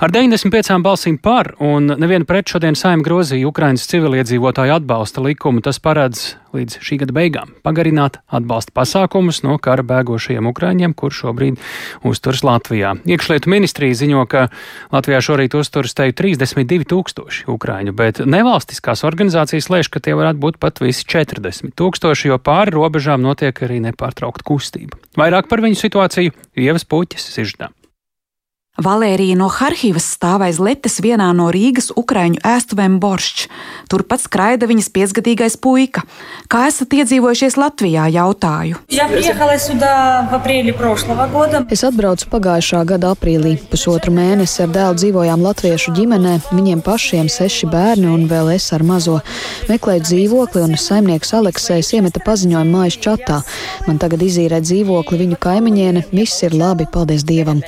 [0.03, 5.63] Ar 95 balsīm par un nevienu pret šodien saim grozīja Ukrainas civiliedzīvotāju atbalsta likumu.
[5.65, 11.59] Tas paredz līdz šī gada beigām pagarināt atbalsta pasākumus no kara bēgošajiem Ukraiņiem, kur šobrīd
[12.07, 12.93] uzturas Latvijā.
[13.09, 14.47] Iekšlietu ministrija ziņo, ka
[14.93, 20.59] Latvijā šorīt uzturas teju 32 tūkstoši Ukraiņu, bet nevalstiskās organizācijas lēš, ka tie varētu būt
[20.61, 24.99] pat visi 40 tūkstoši, jo pāri robežām notiek arī nepārtraukta kustība.
[25.17, 27.71] Vairāk par viņu situāciju Ievas Puķis siždā.
[28.75, 33.45] Valērija no Harkivas stāv aiz letes vienā no Rīgas ukraiņu ēstuvēm Boršs.
[33.87, 36.03] Turpat skraida viņas piecgadīgais puika.
[36.51, 38.81] Kā esat iedzīvojušies Latvijā, jautāju.
[41.71, 43.53] Es atbraucu pagājušā gada aprīlī.
[43.71, 48.83] Pusotru mēnesi ar dēlu dzīvojām latviešu ģimenē, viņiem pašiem seši bērni un vēl es ar
[48.83, 49.21] mazo.
[49.71, 53.39] Meklēju dzīvokli un saimnieks Aleksējs iemeta paziņojumu mājas čatā.
[53.87, 57.63] Man tagad izīrē dzīvokli viņu kaimiņiene, viss ir labi, paldies Dievam.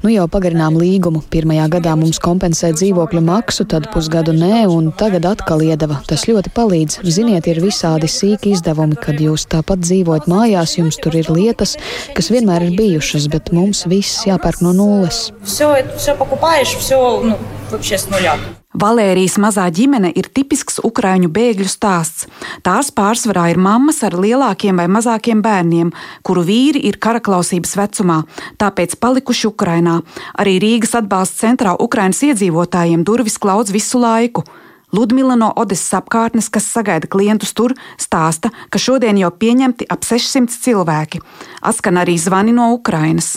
[0.00, 1.23] Nu jau pagarinām līgumu.
[1.33, 6.01] Pirmajā gadā mums kompensē dzīvokļu maksu, tad pusgadu nē, un tagad atkal iedeva.
[6.09, 6.99] Tas ļoti palīdz.
[7.07, 11.77] Ziniet, ir visādi sīki izdevumi, kad jūs tāpat dzīvojat mājās, jums tur ir lietas,
[12.17, 15.31] kas vienmēr ir bijušas, bet mums viss jāpērk no nulles.
[15.43, 17.37] Все, все покупаешь, все, ну,
[17.71, 18.37] вообще с нуля.
[18.76, 22.26] Valērijas mazā ģimene ir tipisks ukraiņu bēgļu stāsts.
[22.66, 25.94] Tās pārsvarā ir mammas ar lielākiem vai mazākiem bērniem,
[26.26, 28.18] kuru vīri ir karaklausības vecumā,
[28.60, 29.96] tāpēc palikuši Ukrainā.
[30.36, 34.44] Arī Rīgas atbalsta centrā Ukrainas iedzīvotājiem durvis klaudz visu laiku.
[34.94, 40.54] Ludmila no Odesas apkārtnes, kas sagaida klientus tur, stāsta, ka šodien jau pieņemti ap 600
[40.62, 41.20] cilvēki.
[41.66, 43.32] Atskan arī zvani no Ukrainas.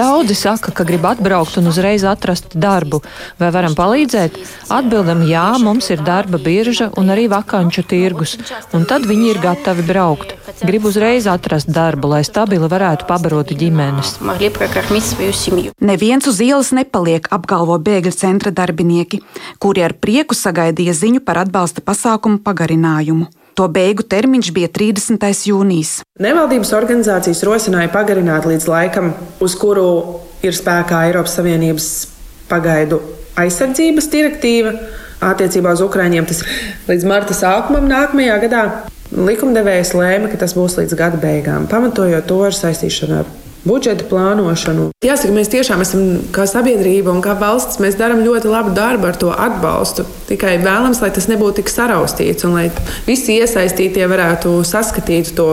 [0.00, 3.02] Daudzi saka, ka grib atbraukt un uzreiz atrast darbu.
[3.36, 4.40] Vai varam palīdzēt?
[4.72, 8.38] Atbildam, jā, mums ir darba birža un arī vakanču tirgus,
[8.72, 10.32] un tad viņi ir gatavi braukt.
[10.64, 14.16] Grib uzreiz atrast darbu, lai stabili varētu pabarot ģimenes.
[15.84, 19.18] Neviens uz ielas nepaliek, apgalvo bēgļu centra darbinieki,
[19.58, 23.26] kuri ar prieku sagaidīja ziņu par atbalsta pasākumu pagarinājumu.
[23.58, 25.26] To beigu termiņš bija 30.
[25.50, 25.90] jūnijas.
[26.22, 29.10] Nevaldības organizācijas rosināja pagarināt līdz laikam,
[29.42, 31.90] uz kuru ir spēkā Eiropas Savienības
[32.48, 33.02] pagaidu
[33.40, 34.76] aizsardzības direktīva.
[35.20, 36.40] Attiecībā uz Ukrāņiem tas
[36.88, 38.62] līdz marta sākumam nākamajā gadā.
[39.10, 43.32] Likumdevējs lēma, ka tas būs līdz gada beigām, pamatojot to ar saistīšanu ar
[43.64, 44.90] budžeta plānošanu.
[45.04, 49.18] Jāsaka, mēs tiešām esam kā sabiedrība un kā valsts, mēs darām ļoti labu darbu ar
[49.20, 50.06] to atbalstu.
[50.28, 52.68] Tikai vēlams, lai tas nebūtu tik saraustīts un lai
[53.08, 55.50] visi iesaistītie varētu saskatīt to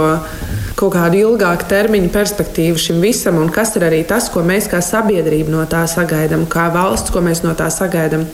[0.77, 4.77] kaut kādu ilgāku termiņu perspektīvu šim visam, un kas ir arī tas, ko mēs kā
[4.83, 8.27] sabiedrība no tā sagaidām, kā valsts, ko mēs no tā sagaidām.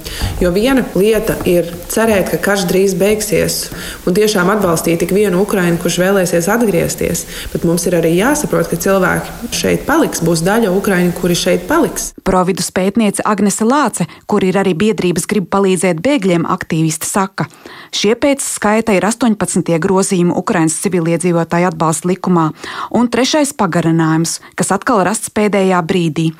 [0.43, 3.59] Jo viena lieta ir cerēt, ka karš drīz beigsies,
[4.03, 8.81] un tiešām atbalstīt tik vienu Ukrainu, kurš vēlēsies atgriezties, bet mums ir arī jāsaprot, ka
[8.87, 12.09] cilvēki šeit paliks, būs daļa Ukraiņu, kuri šeit paliks.
[12.27, 17.47] Providus pētniece Agnese Lāce, kur ir arī biedrības grib palīdzēt bēgļiem, aktīvisti saka,
[17.95, 19.71] šie pēc skaita ir 18.
[19.85, 22.49] grozījumi Ukraiņas civiliedzīvotāju atbalsta likumā,
[22.91, 26.33] un trešais pagarinājums, kas atkal rasts pēdējā brīdī.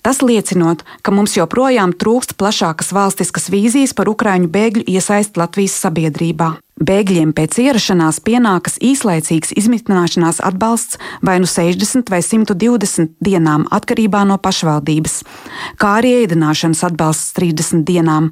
[0.00, 6.54] Tas liecinot, ka mums joprojām trūkst plašākas valstiskas vīzijas par ukraiņu bēgļu iesaisti Latvijas sabiedrībā.
[6.80, 14.38] Bēgļiem pēc ierašanās pienākas īslaicīgs izmitināšanās atbalsts vai nu 60 vai 120 dienām atkarībā no
[14.40, 15.18] pašvaldības,
[15.76, 18.30] kā arī ēdināšanas atbalsts 30 dienām.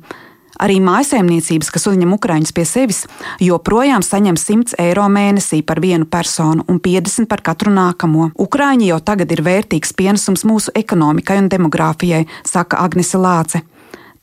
[0.59, 3.03] Arī mājsaimniecības, kas uzņem ukrāņus pie sevis,
[3.45, 8.31] joprojām saņem 100 eiro mēnesī par vienu personu un 50 par katru nākamo.
[8.33, 13.63] Ukrāņi jau tagad ir vērtīgs pienesums mūsu ekonomikai un demogrāfijai, saka Agnese Lāce.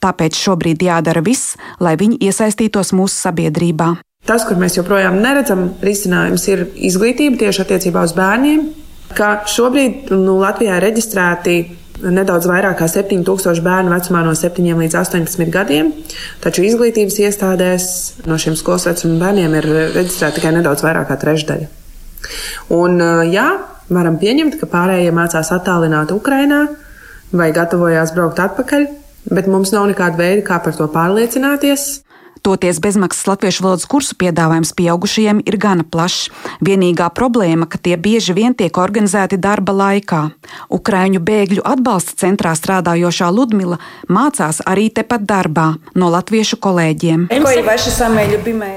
[0.02, 3.94] Tāpēc šobrīd jādara viss, lai viņi iesaistītos mūsu sabiedrībā.
[4.26, 8.64] Tas, kur mēs joprojām neredzam risinājums, ir izglītība tieši attiecībā uz bērniem.
[9.16, 11.58] Kā šobrīd nu, Latvijā ir reģistrēti
[12.04, 15.92] nedaudz vairāk kā 7000 bērnu vecumā no 7 līdz 18 gadiem,
[16.44, 17.88] taču izglītības iestādēs
[18.28, 21.70] no šiem skolas vecuma bērniem ir reģistrēta tikai nedaudz vairāk kā trešdaļa.
[22.76, 23.48] Un, jā,
[23.94, 26.66] varam pieņemt, ka pārējie mācās attālināti Ukrajinā
[27.36, 28.88] vai gatavojās braukt atpakaļ,
[29.32, 32.05] bet mums nav nekāda veida, kā par to pārliecināties.
[32.46, 36.28] Toties bezmaksas latviešu valodas kursu piedāvājums pieaugušajiem ir gana plašs.
[36.62, 40.20] Vienīgā problēma, ka tie bieži vien tiek organizēti darba laikā.
[40.70, 47.26] Ukraiņu bēgļu atbalsta centrā strādājošā Ludmila mācās arī tepat darbā no latviešu kolēģiem.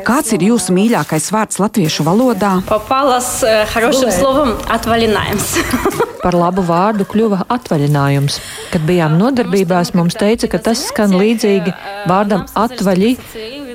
[0.09, 2.63] Kāds ir jūsu mīļākais vārds latviešu valodā?
[2.73, 5.59] Papalas eh, harošiem slovam atvaļinājums.
[6.25, 8.41] Par labu vārdu kļuva atvaļinājums.
[8.73, 11.77] Kad bijām nodarbībās, mums teica, ka tas skan līdzīgi
[12.11, 13.15] vārdam atvaļi,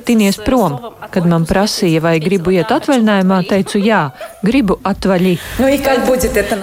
[0.07, 0.77] tinies prom.
[1.13, 4.03] Kad man prasīja, vai gribu iet atvaļinājumā, teicu, jā,
[4.45, 5.35] gribu atvaļī.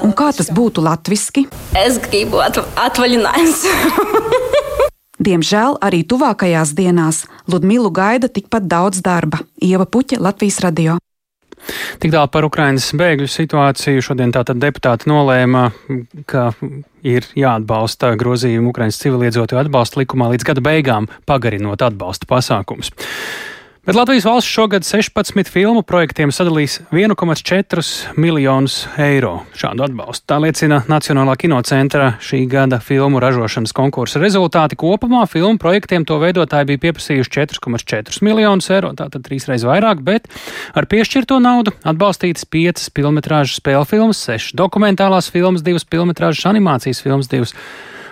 [0.04, 1.46] Un kā tas būtu latviski?
[1.78, 3.64] Es gribu atvaļinājums.
[5.20, 9.42] Diemžēl arī tuvākajās dienās Ludmilu gaida tikpat daudz darba.
[9.60, 10.96] Ieva Puķa, Latvijas radio.
[12.00, 14.04] Tik tālu par Ukrainas bēgļu situāciju.
[14.04, 15.68] Šodien tātad deputāti nolēma,
[16.30, 16.50] ka
[17.06, 22.92] ir jāatbalsta grozījumi Ukrainas civiliedzīvotāju atbalsta likumā līdz gada beigām, pagarinot atbalsta pasākums.
[23.90, 27.82] Bet Latvijas valsts šogad 16 filmu projektiem sadalīs 1,4
[28.22, 30.28] miljonus eiro šādu atbalstu.
[30.30, 34.78] Tā liecina Nacionālā kinocentra šī gada filmu ražošanas konkursa rezultāti.
[34.78, 40.30] Kopumā filmu projektiem to veidotāji bija pieprasījuši 4,4 miljonus eiro, tātad trīsreiz vairāk, bet
[40.70, 47.26] ar piešķirto naudu atbalstītas 5 filmetrāžu spēļu filmas, 6 dokumentālās filmas, 2 filmetrāžas animācijas filmas,
[47.34, 47.56] 2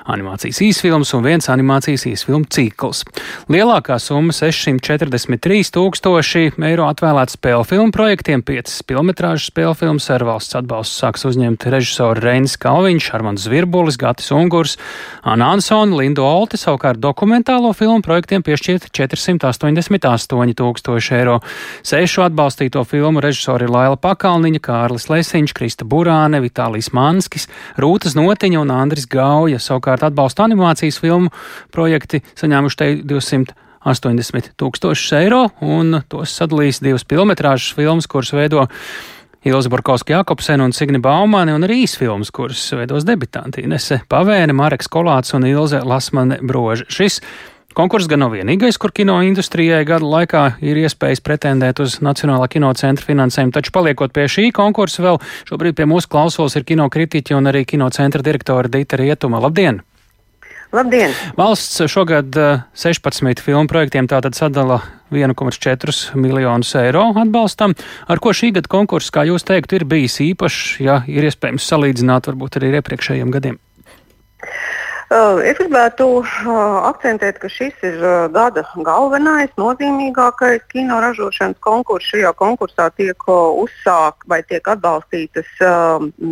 [0.09, 3.05] animācijas īsfilms un viens animācijas īsfilmu cikls.
[3.53, 10.55] Lielākā summa- 643 tūkstoši eiro atvēlēta spēļu filmu projektiem, 5 filmetrāžu spēļu filmas ar valsts
[10.55, 14.77] atbalstu sāks uzņemt režisori Reinis Kalviņš, Armands Zvirbulis, Gatis Ungurs,
[15.25, 21.41] Anna Ansona, Lindu Olti, savukārt dokumentālo filmu projektiem piešķirt 488 tūkstoši eiro.
[21.83, 28.71] Sešu atbalstīto filmu režisori Laila Pakalniņa, Kārlis Lesiņš, Krista Burāne, Vitālijas Manskis, Rūtas Notiņa un
[28.71, 29.59] Andris Gauja.
[29.59, 31.31] Savukārt savukārt atbalsta animācijas filmu
[31.73, 38.69] projekti saņēmuši te 280 tūkstošus eiro, un tos sadalīs divas filmetrāžas filmas, kuras veido
[39.45, 44.91] Ilza Borkovska Jakobsena un Signi Baumani, un arī īsfilmas, kuras veidos debitanti Inese Pavēne, Mareks
[44.91, 46.89] Kolāts un Ilze Lasmane Broža.
[46.91, 47.23] Šis
[47.79, 52.73] Konkurss gan nav vienīgais, kur kino industrijai gada laikā ir iespējas pretendēt uz Nacionālā kino
[52.75, 57.39] centra finansējumu, taču paliekot pie šī konkursa, vēl šobrīd pie mūsu klausulas ir kino kritiķi
[57.39, 59.39] un arī kino centra direktora Dita Rietuma.
[59.45, 59.85] Labdien!
[60.73, 61.15] Labdien!
[61.37, 62.35] Valsts šogad
[62.77, 67.73] 16 eh, filmu projektiem tātad sadala 1,4 miljonus eiro atbalstam.
[68.05, 72.29] Ar ko šī gada konkurss, kā jūs teikt, ir bijis īpašs, ja ir iespējams salīdzināt
[72.29, 73.57] varbūt arī ar iepriekšējiem gadiem?
[75.09, 76.49] Uh, es gribētu uh,
[76.85, 82.11] akcentēt, ka šis ir uh, gada galvenais, nozīmīgākais kino ražošanas konkurss.
[82.13, 85.49] Šajā konkursā tiek uzsāktas vai tiek atbalstītas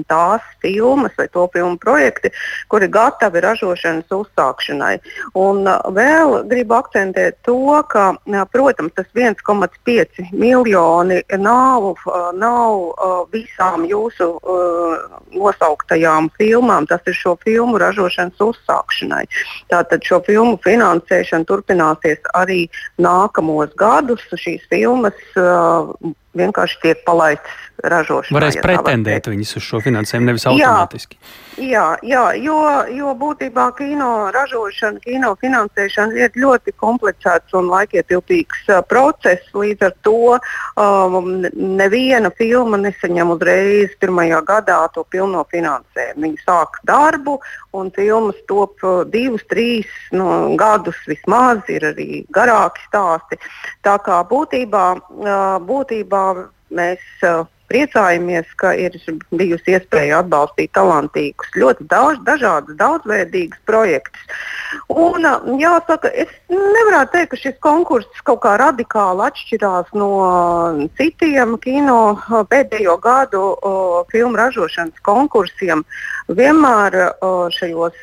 [0.09, 2.29] tās filmas vai to filmu projekti,
[2.69, 4.99] kuri gatavi ražošanas uzsākšanai.
[5.41, 5.65] Un
[5.97, 7.57] vēl gribu akcentēt to,
[7.89, 8.13] ka,
[8.53, 11.89] protams, tas 1,5 miljoni nav,
[12.37, 14.31] nav visām jūsu
[15.33, 16.89] nosauktajām filmām.
[16.89, 19.25] Tas ir šo filmu ražošanas uzsākšanai uzsākšanai.
[19.71, 24.23] Tātad šo filmu finansēšana turpināsies arī nākamos gadus.
[24.37, 25.95] Šīs filmas uh,
[26.37, 28.37] vienkārši tiek palaistas ražošanā.
[28.37, 31.19] Varēs pretendēt viņas uz šo finansējumu, nevis automātiski.
[31.57, 32.57] Jā, jā jo,
[32.93, 39.45] jo būtībā kino ražošana, kino finansēšana ir ļoti komplicēts un laikietilpīgs uh, process.
[39.57, 46.27] Līdz ar to um, neviena filma nesaņem uzreiz pirmajā gadā to pilno finansējumu.
[46.27, 47.39] Viņi sāk darbu
[47.77, 53.41] un filmas top divus, trīs nu, gadus vismaz, ir arī garāki stāsti.
[53.87, 54.87] Tā kā būtībā,
[55.25, 56.25] uh, būtībā
[56.77, 58.97] mēs uh, priecājamies, ka ir
[59.35, 64.27] bijusi iespēja atbalstīt talantīgus, ļoti daudz, dažādus, daudzveidīgus projektus.
[64.93, 65.27] Un,
[65.61, 70.11] jāsaka, es nevaru teikt, ka šis konkurss kaut kā radikāli atšķirās no
[70.99, 72.17] citiem kino
[72.51, 73.75] pēdējo gadu o,
[74.13, 75.85] filmu ražošanas konkursiem.
[76.27, 76.95] Vienmēr
[77.55, 77.99] šajos,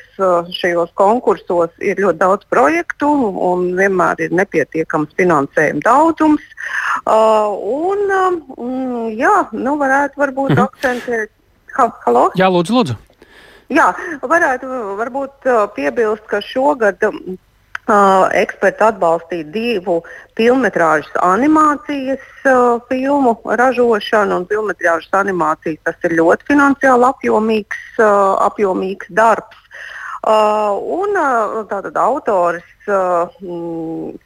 [0.55, 3.09] šajos konkursos ir ļoti daudz projektu
[3.49, 6.45] un vienmēr ir nepietiekams finansējuma daudzums.
[7.03, 10.63] Un, um, jā, nu, varētu varbūt mm -hmm.
[10.63, 11.33] akcentēt.
[11.73, 12.29] Ha, halo?
[12.39, 12.95] Jā, lūdzu, lūdzu.
[13.73, 13.89] Jā,
[14.21, 14.67] varētu
[14.99, 17.03] varbūt piebilst, ka šogad
[17.87, 20.01] uh, eksperti atbalstīja divu
[20.37, 29.09] filmas animācijas uh, filmu ražošanu, un filmas animācijas tas ir ļoti finansiāli apjomīgs, uh, apjomīgs
[29.09, 29.57] darbs.
[30.23, 33.29] Uh, un uh, tātad autors uh,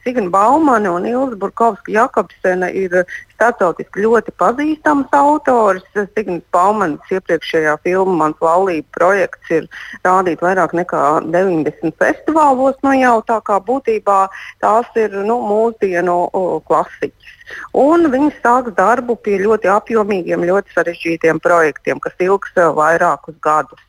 [0.04, 2.94] Signa Baumane un Ilza Burkovska Jakobsena ir
[3.34, 5.86] starptautiski ļoti pazīstams autors.
[6.16, 9.68] Signas Baumanes iepriekšējā filma Mans laulība projekts ir
[10.06, 14.20] rādīts vairāk nekā 90 festivālos nu jau tā kā būtībā
[14.62, 17.34] tās ir nu, mūsdienu uh, klasiķis.
[17.80, 23.84] Un viņi sāks darbu pie ļoti apjomīgiem, ļoti sarežģītiem projektiem, kas ilgs uh, vairākus gadus.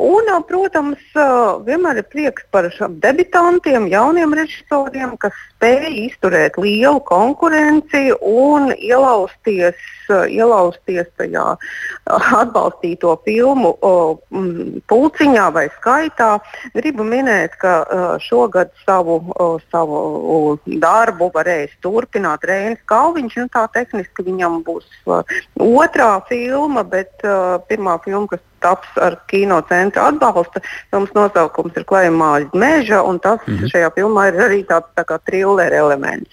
[0.00, 1.00] Un, protams,
[1.66, 2.64] vienmēr ir prieks par
[3.02, 9.76] debitantiem, jauniem režisoriem, kas spēj izturēt lielu konkurenci un ielausties,
[10.08, 11.44] ielausties tajā
[12.40, 13.74] atbalstīto filmu
[14.88, 16.32] pulciņā vai skaitā.
[16.72, 17.84] Gribu minēt, ka
[18.24, 19.20] šogad savu,
[19.68, 23.36] savu darbu varēs turpināt Rēns Kalviņš.
[23.42, 24.88] Nu, tā tehniski viņam būs
[25.60, 27.20] otrā filma, bet
[27.68, 30.62] pirmā filma, kas taps ar kino centra atbalsta.
[30.90, 33.70] Filmas nosaukums ir Klajamājas meža, un tas mm -hmm.
[33.72, 36.30] šajā filmā ir arī tāds tā kā trillera elements.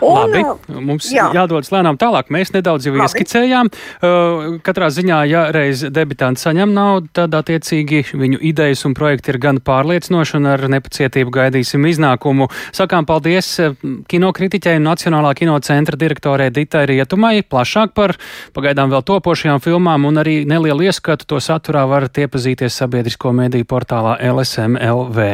[0.00, 0.44] Un, Labi,
[0.80, 1.30] mums jā.
[1.34, 2.30] jādodas lēnām tālāk.
[2.30, 3.06] Mēs nedaudz jau Labi.
[3.06, 3.66] ieskicējām.
[3.70, 9.38] Uh, katrā ziņā, ja reiz debitanti saņem naudu, tad attiecīgi viņu idejas un projekti ir
[9.38, 12.48] gan pārliecinoši un ar nepacietību gaidīsim iznākumu.
[12.72, 13.60] Sakām paldies
[14.08, 18.16] kinokritiķei un Nacionālā kinocentra direktorē Ditai Rietumai plašāk par
[18.56, 21.40] pagaidām vēl topošajām filmām un arī nelielu ieskatu to
[21.70, 25.26] saturā varat iepazīties sabiedrisko mediju portālā LSMLV.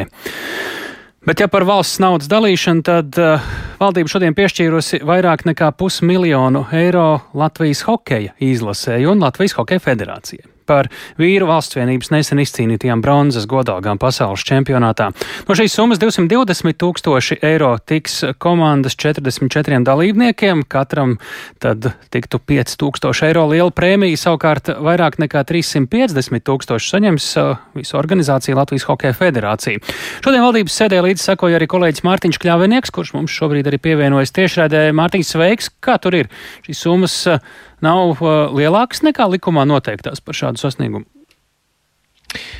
[1.26, 3.40] Bet, ja par valsts naudas dalīšanu, tad uh,
[3.80, 10.90] valdība šodien piešķīrusi vairāk nekā pusmiljonu eiro Latvijas hokeja izlasēju un Latvijas hokeja federācijai par
[11.20, 15.10] vīru valsts vienības nesen izcīnītajām bronzas godalgām pasaules čempionātā.
[15.48, 21.16] No šīs summas 220 tūkstoši eiro tiks komandas 44 dalībniekiem, katram
[21.62, 27.98] tad tiktu 5 tūkstoši eiro liela prēmija, savukārt vairāk nekā 350 tūkstoši saņems uh, visu
[27.98, 29.82] organizāciju Latvijas Hokeja federācija.
[30.24, 34.88] Šodien valdības sēdē līdz sekoja arī kolēģis Mārtiņš Kļāvenieks, kurš mums šobrīd arī pievienojas tiešraidē.
[34.96, 35.70] Mārtiņš, sveiks!
[35.82, 36.30] Kā tur ir?
[36.66, 37.40] Šīs summas uh,
[37.84, 41.06] nav uh, lielākas nekā likumā noteiktās par šādu sasniegumu?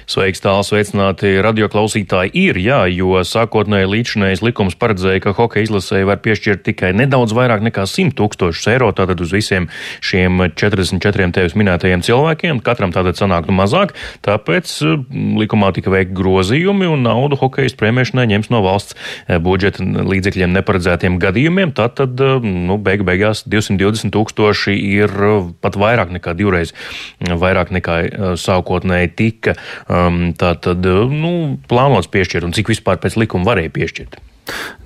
[0.07, 2.31] Sveiks, tāls sveicināti radioklausītāji.
[2.39, 7.65] Ir, jā, jo sākotnēji līdzinējais likums paredzēja, ka hokeja izlasēji var piešķirt tikai nedaudz vairāk
[7.67, 9.67] nekā 100 tūkstošus eiro, tātad uz visiem
[10.05, 13.97] šiem 44 tevis minētajiem cilvēkiem, katram tātad sanāktu mazāk,
[14.27, 19.83] tāpēc mm, likumā tika veikti grozījumi un naudu hokejas prēmēšanai ņems no valsts eh, budžeta
[19.83, 26.37] līdzekļiem neparedzētiem gadījumiem, tātad, eh, nu, beig beigās 220 tūkstoši ir eh, pat vairāk nekā
[26.39, 26.75] divreiz
[27.21, 27.97] vairāk nekā
[28.41, 29.57] sākotnēji tika
[29.89, 31.33] um, tātad, nu,
[31.71, 34.19] plānots piešķirt un cik vispār pēc likuma varēja piešķirt.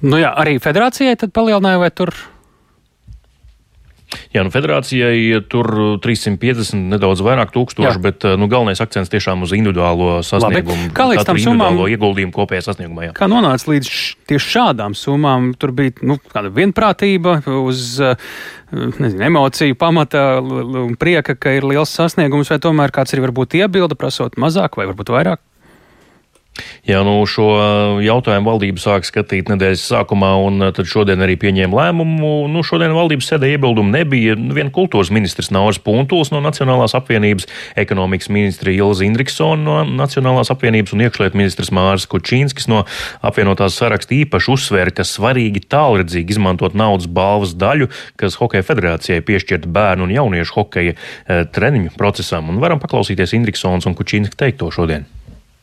[0.07, 2.15] Nu jā, arī federācijai tad palielināja vai tur?
[4.35, 8.03] Jā, nu federācijai tur 350 nedaudz vairāk tūkstoši, jā.
[8.03, 10.89] bet nu, galvenais akcents tiešām uz individuālo sasniegumu.
[10.89, 10.95] Labi.
[10.97, 11.79] Kā līdz tam summām?
[11.91, 13.09] ieguldījumu kopējā sasniegumā.
[13.09, 13.15] Jā.
[13.17, 13.91] Kā nonāca līdz
[14.31, 15.53] tieši šādām summām?
[15.61, 18.01] Tur bija nu, kāda vienprātība uz
[18.71, 23.99] nezinu, emociju pamata un prieka, ka ir liels sasniegums, vai tomēr kāds ir varbūt iebilda,
[23.99, 25.43] prasot mazāk vai varbūt vairāk?
[26.89, 27.47] Jā, nu šo
[28.03, 32.33] jautājumu valdība sāk skatīt nedēļas sākumā, un tad šodien arī pieņēma lēmumu.
[32.51, 34.37] Nu, šodien valdības sēdē iebildumu nebija.
[34.57, 37.47] Vien kultūras ministrs Nauris Puntuls no Nacionālās apvienības,
[37.81, 42.83] ekonomikas ministri Ilza Indriksona no Nacionālās apvienības un iekšliet ministrs Mārs Kučīnskis no
[43.27, 47.91] apvienotās saraksta īpaši uzsvēra, ka svarīgi tālredzīgi izmantot naudas balvas daļu,
[48.21, 52.51] kas Hokeja federācijai piešķirta bērnu un jauniešu hokeja eh, treniņu procesam.
[52.51, 55.09] Un varam paklausīties Indriksons un Kučīnska teikto šodien.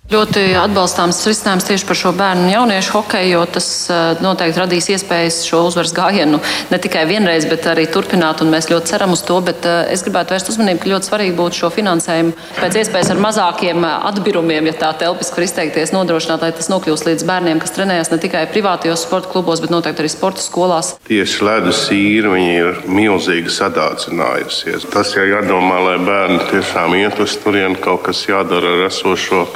[0.08, 4.86] Ļoti atbalstāms risinājums tieši par šo bērnu un jauniešu hokeju, jo tas eh, noteikti radīs
[4.94, 6.40] iespējas šo uzvaras gājienu
[6.72, 8.40] ne tikai vienreiz, bet arī turpināt.
[8.48, 9.42] Mēs ļoti ceram uz to.
[9.44, 13.22] Bet eh, es gribētu vērst uzmanību, ka ļoti svarīgi būtu šo finansējumu pēc iespējas ar
[13.28, 17.76] mazākiem eh, atbirumiem, ja tā telpiski var izteikties, nodrošināt, lai tas nokļūst līdz bērniem, kas
[17.76, 20.96] trenējas ne tikai privātajos sporta klubos, bet noteikti arī sporta skolās.
[21.12, 24.88] Tieši ledus īra ir milzīgi sadācinājusies.
[24.88, 29.50] Tas jau jādomā, lai bērni tiešām iet uz turieni, kaut kas jādara ar esošo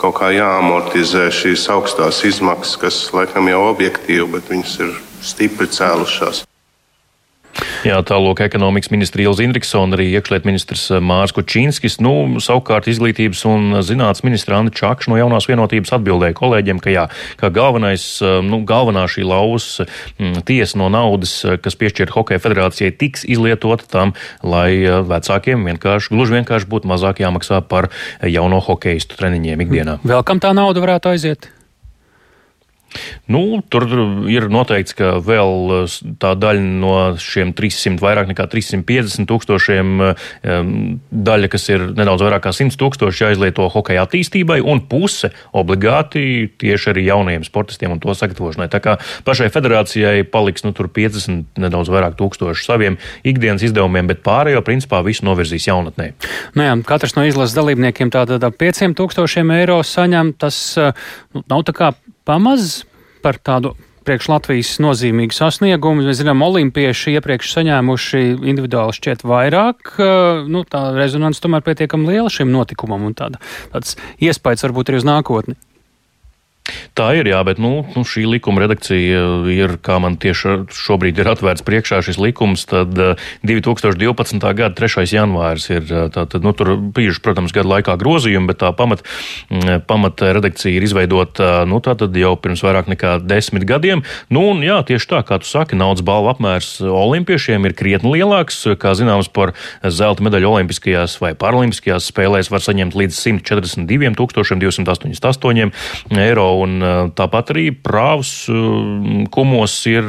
[0.00, 4.92] kaut kā jāamortizē šīs augstās izmaksas, kas laikam jau objektīvi, bet viņas ir
[5.24, 6.44] stipri cēlušās.
[7.86, 12.00] Jā, tālāk ekonomikas ministra Ilza Indriksona, arī iekšliet ministrs eh, Mārs Kučīnskis.
[12.02, 17.04] Nu, savukārt izglītības un zinātnes ministra Anna Čakša no jaunās vienotības atbildēja kolēģiem, ka jā,
[17.38, 22.42] ka galvenais, eh, nu, galvenā šī lauvas mm, tiesa no naudas, eh, kas piešķirta Hokeja
[22.42, 27.92] federācijai, tiks izlietota tam, lai vecākiem vienkārši, gluži vienkārši būtu mazāk jāmaksā par
[28.26, 30.00] jauno hokeistu treniņiem ikdienā.
[30.02, 31.52] Vēl kam tā nauda varētu aiziet?
[33.32, 33.86] Nu, tur
[34.30, 40.72] ir noteikts, ka vēl eh, tā daļa no šiem 300, vairāk nekā 350 tūkstošiem, eh,
[41.30, 46.92] daļa, kas ir nedaudz vairāk kā 100 tūkstoši, jāizlieto hokeja attīstībai, un puse obligāti tieši
[46.94, 48.68] arī jaunajiem sportistiem un to sagatavošanai.
[48.72, 54.62] Tā kā pašai federācijai paliks nu, 50, nedaudz vairāk tūkstoši saviem ikdienas izdevumiem, bet pārējo
[54.66, 56.12] principā visu novirzīs jaunatnē.
[56.56, 60.34] Nu jā, katrs no izlases dalībniekiem tātad ap 5000 eiro saņem.
[60.40, 60.92] Tas eh,
[61.34, 61.92] nu, nav tā kā
[62.26, 62.84] pamaz
[63.24, 63.74] par tādu
[64.06, 66.04] priekš Latvijas nozīmīgu sasniegumu.
[66.06, 68.22] Mēs zinām, olimpieši iepriekš saņēmuši
[68.52, 69.96] individuāli šķiet vairāk.
[70.46, 73.42] Nu, tā rezonance tomēr pietiekami liela šim notikumam un tāda,
[73.74, 75.58] tāds iespējas varbūt arī uz nākotni.
[76.96, 79.20] Tā ir, jā, bet nu, nu, šī likuma redakcija
[79.52, 82.96] ir, kā man tieši šobrīd ir atvērts priekšā šis likums, tad
[83.46, 84.40] 2012.
[84.40, 85.04] Eh, gada 3.
[85.12, 89.04] janvāris ir, eh, tātad, nu, tur bijuši, protams, gadu laikā grozījumi, bet tā pamat,
[89.50, 94.02] mm, pamat redakcija ir izveidota, nu, tātad jau pirms vairāk nekā desmit gadiem.
[94.30, 98.64] Nu, un jā, tieši tā, kā tu saki, naudas balva apmērs olimpiešiem ir krietni lielāks.
[98.80, 99.52] Kā zināms, par
[99.84, 105.72] zelta medaļu olimpiskajās vai paralimpiskajās spēlēs var saņemt līdz 142 288
[106.16, 106.80] eiro un
[107.16, 108.32] tāpat arī prāvs
[109.34, 110.06] kumos ir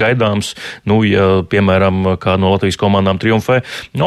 [0.00, 0.54] gaidāms,
[0.88, 3.60] nu, ja, piemēram, kā no Latvijas komandām triumfē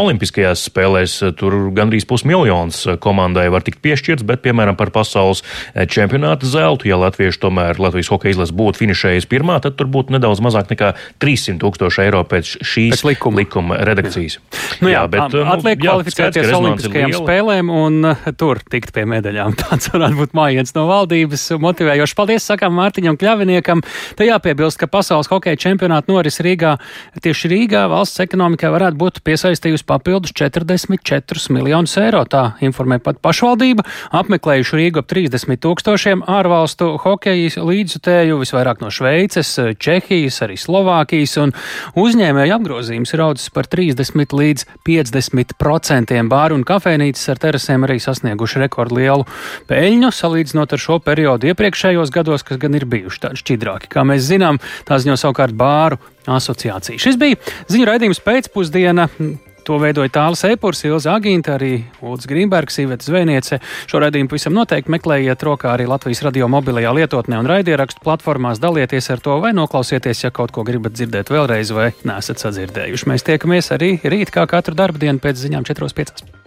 [0.03, 5.43] Olimpiskajās spēlēs, tur gandrīz pusmiljons komandai var tikt piešķirts, bet, piemēram, par pasaules
[5.91, 10.43] čempionāta zeltu, ja latvieši tomēr Latvijas hokeja izlase būtu finišējis pirmā, tad tur būtu nedaudz
[10.43, 10.93] mazāk nekā
[11.23, 13.43] 300 tūkstoši eiro pēc šīs pēc likuma.
[13.43, 14.39] likuma redakcijas.
[14.39, 14.59] Jā.
[14.83, 18.09] Nu, jā, jā, bet, nu, atliek jā, kvalificēties Olimpiskajām spēlēm un
[18.39, 19.55] tur tikt pie medaļām.
[19.61, 22.15] Tāds varētu būt mājiens no valdības motivējošs.
[22.17, 23.83] Paldies, sakām Mārtiņam Kļaviniekam.
[24.19, 26.75] Te jāpiebilst, ka pasaules hokeja čempionāta noris Rīgā
[27.23, 32.23] tieši Rīgā valsts ekonomikai varētu būt piesaistījusi papildus 44 miljonus eiro.
[32.29, 33.85] Tā informē pat pašvaldība.
[34.15, 41.53] Apmeklējuši Rīgu ap 30 tūkstošiem ārvalstu hokeja līdzutēju, visvairāk no Šveices, Čehijas, arī Slovākijas, un
[41.99, 46.29] uzņēmēju apgrozījums ir audzis par 30 līdz 50 procentiem.
[46.31, 49.27] Bāru un kafejnīcas ar terasēm arī sasnieguši rekordlielu
[49.69, 53.91] peļņu, salīdzinot ar šo periodu iepriekšējos gados, kas gan ir bijuši tādi šķidrāki.
[53.93, 57.01] Kā mēs zinām, tā ziņo savukārt bāru asociācija.
[57.01, 57.39] Šis bija
[57.71, 59.09] ziņu raidījums pēcpusdiena.
[59.63, 63.61] To veidoja Tāls Eipurs, Ilza Agīnta, arī Ulds Grīmbergs, Iveta Zvejniece.
[63.87, 68.59] Šo raidījumu pavisam noteikti meklējiet rokā arī Latvijas radio mobilajā lietotnē un raidierakstu platformās.
[68.63, 73.11] Dalieties ar to vai noklausieties, ja kaut ko gribat dzirdēt vēlreiz vai nesat sadzirdējuši.
[73.13, 76.42] Mēs tiekamies arī rīt kā katru darbu dienu pēc ziņām 4.5.